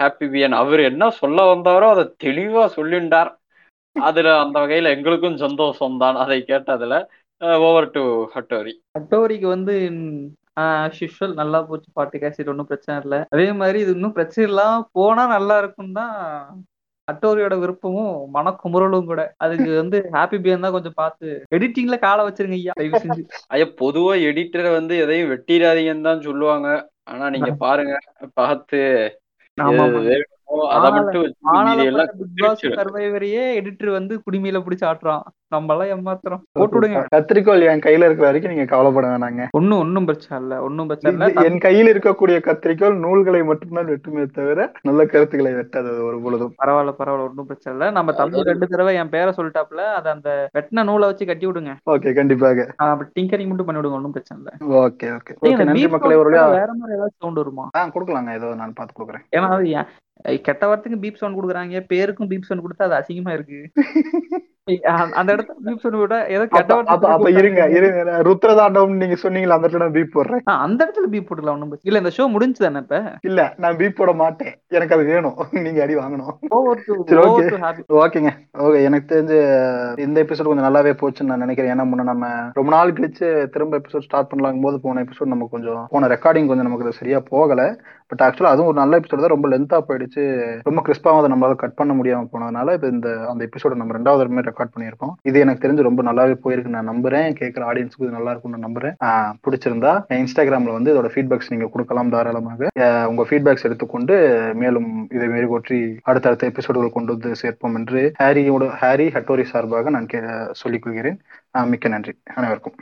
ஹாப்பி 0.00 0.26
வியன் 0.34 0.56
அவர் 0.62 0.80
என்ன 0.90 1.10
சொல்ல 1.20 1.40
வந்தாரோ 1.52 1.88
அதை 1.94 2.04
தெளிவா 2.26 2.64
சொல்லிண்டார். 2.78 3.30
அதுல 3.96 4.28
அந்த 4.44 4.56
வகையில் 4.62 4.94
எங்களுக்கும் 4.94 5.42
சந்தோஷம் 5.44 6.00
தான் 6.04 6.16
அதை 6.24 6.38
கேட்டதுல 6.50 6.94
ஓவர் 7.66 7.90
டு 7.96 8.02
ஹட்டோரி 8.34 8.72
ஹட்டோரிக்கு 8.96 9.46
வந்து 9.56 9.74
ஷிஷுவல் 10.96 11.34
நல்லா 11.40 11.58
போச்சு. 11.68 11.88
பாட்டு 11.98 12.16
கேசிட் 12.22 12.50
ஒன்றும் 12.52 12.70
பிரச்சனை 12.70 12.96
இல்லை. 13.04 13.20
அதே 13.34 13.46
மாதிரி 13.60 13.78
இது 13.84 13.92
இன்னும் 13.96 14.16
பிரச்சனை 14.18 14.44
இல்லாமல் 14.50 14.88
போனால் 14.98 15.32
நல்லா 15.36 15.56
இருக்கும் 15.62 15.94
தான் 16.00 16.16
அட்டோரியோட 17.10 17.54
விருப்பமும் 17.58 18.14
மனக்குமுறலும் 18.34 19.08
கூட. 19.10 19.22
அதுக்கு 19.38 19.70
வந்து 19.76 19.98
ஹாப்பி 20.14 20.38
பியன் 20.38 20.64
தான் 20.66 20.76
கொஞ்சம் 20.76 20.96
பார்த்து 20.96 21.26
எடிட்டிங்ல 21.52 21.98
காலை 22.00 22.24
வச்சிருங்க 22.26 22.58
ஐயா. 22.60 22.74
தயவு 22.74 23.02
செஞ்சு. 23.04 23.22
ஐயா 23.48 23.66
பொதுவா 23.82 24.14
எடிட்டர் 24.28 24.68
வந்து 24.72 24.96
எதையும் 25.04 25.32
வெட்டிடாதீங்கன்னு 25.32 26.08
தான் 26.10 26.26
சொல்லுவாங்க. 26.28 26.68
ஆனா 27.06 27.26
நீங்க 27.28 27.50
பாருங்க 27.64 27.94
பார்த்து 28.34 28.80
எடிட்டர் 33.56 33.90
வந்து 33.90 34.22
குடிமையில 34.30 34.62
பிடிச்சு 34.62 34.84
ஆட்டுறான். 34.84 35.22
நம்ம 35.48 35.76
எல்லாம் 35.76 35.90
ஏமாத்துறோம் 35.92 36.40
போட்டு 36.52 36.80
விடுங்க. 36.80 37.04
கத்திரிக்கோல் 37.16 37.66
என் 37.66 37.78
கையில 37.78 38.04
இருக்கிற 38.04 38.24
வரைக்கும் 38.24 38.52
நீங்க 38.52 38.66
கவலைப்பட 38.66 39.06
வேணாங்க. 39.06 39.46
ஒன்னும் 39.50 39.78
ஒன்னும் 39.78 40.04
பிரச்சனை 40.04 40.44
இல்ல. 40.44 40.62
ஒன்னும் 40.62 40.86
பிரச்சனை 40.86 41.28
இல்ல. 41.28 41.48
என் 41.48 41.58
கையில் 41.58 41.92
இருக்கக்கூடிய 41.92 42.36
கத்திரிக்கோல் 42.48 42.98
நூல்களை 42.98 43.42
மட்டும்தான் 43.44 43.86
வெட்டுமே 43.86 44.26
தவிர 44.30 44.72
நல்ல 44.82 45.06
கருத்துக்களை 45.06 45.54
வெட்டாது 45.54 46.02
ஒரு 46.02 46.20
பொழுதும். 46.20 46.54
பரவாயில்ல 46.64 46.94
பரவாயில்ல. 46.98 47.28
ஒன்றும் 47.28 47.46
பிரச்சனை 47.46 47.78
இல்ல. 47.78 47.90
நம்ம 47.90 48.12
தம்பி 48.12 48.42
ரெண்டு 48.42 48.66
தடவை 48.66 48.94
என் 48.94 49.08
பேரை 49.08 49.32
சொல்லிட்டாப்ல 49.36 49.80
அதை 49.94 50.12
அந்த 50.12 50.50
வெட்டின 50.58 50.84
நூலை 50.84 51.06
வச்சு 51.06 51.26
கட்டி 51.26 51.46
விடுங்க. 51.46 51.74
ஓகே 51.90 52.14
கண்டிப்பாக. 52.14 52.74
டிங்கரிங் 53.20 53.46
மட்டும் 53.46 53.66
பண்ணி 53.66 53.80
விடுங்க. 53.80 53.92
ஒன்றும் 53.92 54.10
பிரச்சனை 54.10 54.42
இல்ல. 54.42 54.78
Okay 54.78 55.18
okay. 55.40 55.64
நன்றி 55.64 55.88
மக்களே. 55.88 56.14
ஒரு 56.14 56.30
வேற 56.30 56.48
மாதிரி 56.50 56.90
ஏதாவது 56.90 57.12
சவுண்ட் 57.16 57.36
வருமா? 57.36 57.70
கொடுக்கலாங்க. 57.76 58.34
ஏதோ 58.34 58.54
நான் 58.54 58.72
பார்த்து 58.72 59.04
கொடுக்குறேன். 59.04 59.24
ஏன்னா 59.36 59.86
கெட்ட 60.42 60.66
வார்த்தைக்கும் 60.66 61.02
பீப் 61.02 61.16
சவுண்ட் 61.16 61.38
கொடுக்குறாங்க 61.38 61.80
பேருக்கும் 61.86 62.30
பீப் 62.30 62.48
சவுண்ட் 62.48 62.64
கொடுத்தா 62.64 62.88
அது 62.88 62.98
அசிங்கமா 63.00 63.32
இருக்கு. 63.32 63.60
அந்த 65.18 65.30
இடத்துல 65.34 65.54
பீப் 65.66 66.00
விட 66.00 66.16
ஏதோ 66.28 66.44
கெட்ட 66.48 66.74
அப்ப 67.14 67.30
இருங்க 67.38 67.60
இருங்க 67.76 68.00
ருத்ரதாண்டவம் 68.26 68.98
நீங்க 69.02 69.16
சொன்னீங்களா 69.22 69.56
அந்த 69.56 69.66
இடத்துல 69.66 69.82
நான் 69.82 69.96
பீப் 69.96 70.14
போடுறேன். 70.16 70.42
அந்த 70.64 70.80
இடத்துல 70.84 71.08
பீப் 71.12 71.26
போட்டுக்கலாம் 71.28 71.62
பிரச்சனை 71.64 71.88
இல்ல. 71.88 72.00
இந்த 72.02 72.12
ஷோ 72.16 72.24
முடிஞ்சு 72.34 72.60
தானே 72.64 72.80
இப்ப? 72.84 72.98
இல்ல 73.28 73.40
நான் 73.56 73.78
பீப் 73.80 73.96
போட 73.98 74.12
மாட்டேன். 74.14 74.54
எனக்கு 74.70 74.94
அது 74.96 75.04
வேணும். 75.10 75.36
நீங்க 75.66 75.80
அடி 75.84 75.96
வாங்கணும். 75.96 76.34
ஓகேங்க 78.00 78.30
ஓகே 78.64 78.78
எனக்கு 78.88 79.10
தெரிஞ்சு 79.12 79.38
இந்த 80.04 80.16
எபிசோட் 80.24 80.50
கொஞ்சம் 80.50 80.68
நல்லாவே 80.68 80.92
போச்சுன்னு 81.02 81.30
நான் 81.32 81.44
நினைக்கிறேன். 81.44 81.72
ஏன்னா 81.74 81.86
முன்ன 81.90 82.08
நம்ம 82.10 82.26
ரொம்ப 82.58 82.70
நாள் 82.70 82.94
கழிச்சு 82.98 83.26
திரும்ப 83.54 83.80
எபிசோட் 83.80 84.06
ஸ்டார்ட் 84.08 84.30
பண்ணலாம் 84.30 84.64
போது 84.66 84.78
போன 84.80 85.04
எபிசோட் 85.04 85.32
நமக்கு 85.32 85.56
கொஞ்சம் 85.56 85.82
போன 85.90 86.10
ரெக்கார்டிங் 86.14 86.50
கொஞ்சம் 86.50 86.68
நமக்கு 86.68 86.98
சரியா 87.00 87.20
போகல. 87.32 87.60
பட் 88.12 88.22
ஆக்சுவலா 88.26 88.52
அதுவும் 88.52 88.70
ஒரு 88.70 88.80
நல்ல 88.80 88.98
எபிசோட் 88.98 89.24
தான். 89.24 89.34
ரொம்ப 89.34 89.48
லென்த்தா 89.48 89.80
போயிடுச்சு. 89.88 90.22
ரொம்ப 90.68 90.80
கிறிஸ்பாக 90.86 91.20
அதை 91.20 91.30
நம்மளால 91.32 91.56
கட் 91.56 91.74
பண்ண 91.74 91.92
முடியாம 91.94 92.28
போனதுனால 92.32 92.74
இப்போ 92.76 92.88
இந்த 92.94 93.10
அந்த 93.30 93.42
எபிசோட 93.48 93.74
நம்ம 93.76 93.96
ரெண்டாவது 93.98 94.24
ரெக்கார்ட் 94.50 94.80
பண்ணியிருக்கோம். 94.80 95.12
இது 95.22 95.40
எனக்கு 95.40 95.68
தெரிஞ்சு 95.68 95.82
ரொம்ப 95.82 96.02
நல்லாவே 96.02 96.36
போயிருக்கு. 96.44 96.68
நான் 96.68 96.90
நம்புறேன். 96.90 97.34
கேட்குற 97.40 97.64
ஆடியன்ஸுக்கு 97.72 98.02
இது 98.02 98.10
நல்லா 98.10 98.30
இருக்கும்னு 98.30 98.68
நம்புறேன். 98.68 98.94
பிடிச்சிருந்தா 99.50 100.04
இன்ஸ்டாகிராம்ல 100.08 100.72
வந்து 100.72 100.94
இதோட 100.94 101.06
ஃபீட்பேக்ஸ் 101.06 101.48
நீங்க 101.48 101.66
கொடுக்கலாம் 101.66 102.10
தாராளமாக. 102.10 102.68
உங்க 103.08 103.26
ஃபீட்பேக்ஸ் 103.30 103.62
எடுத்துக்கொண்டு 103.62 104.50
மேலும் 104.54 105.08
இதை 105.10 105.28
மெருகூற்றி 105.28 105.98
அடுத்தடுத்த 106.02 106.46
எபிசோடுகள் 106.46 106.92
கொண்டு 106.92 107.18
வந்து 107.18 107.36
சேர்ப்போம் 107.36 107.74
என்று 107.74 108.12
ஹாரியோட 108.22 108.68
ஹாரி 108.68 109.08
ஹட்டோரி 109.08 109.42
சார்பாக 109.42 109.90
நான் 109.90 110.06
கே- 110.12 110.48
சொல்லிக் 110.52 110.82
கொள்கிறேன். 110.82 111.20
மிக்க 111.64 111.88
நன்றி. 111.88 112.12
அனைவருக்கும். 112.34 112.74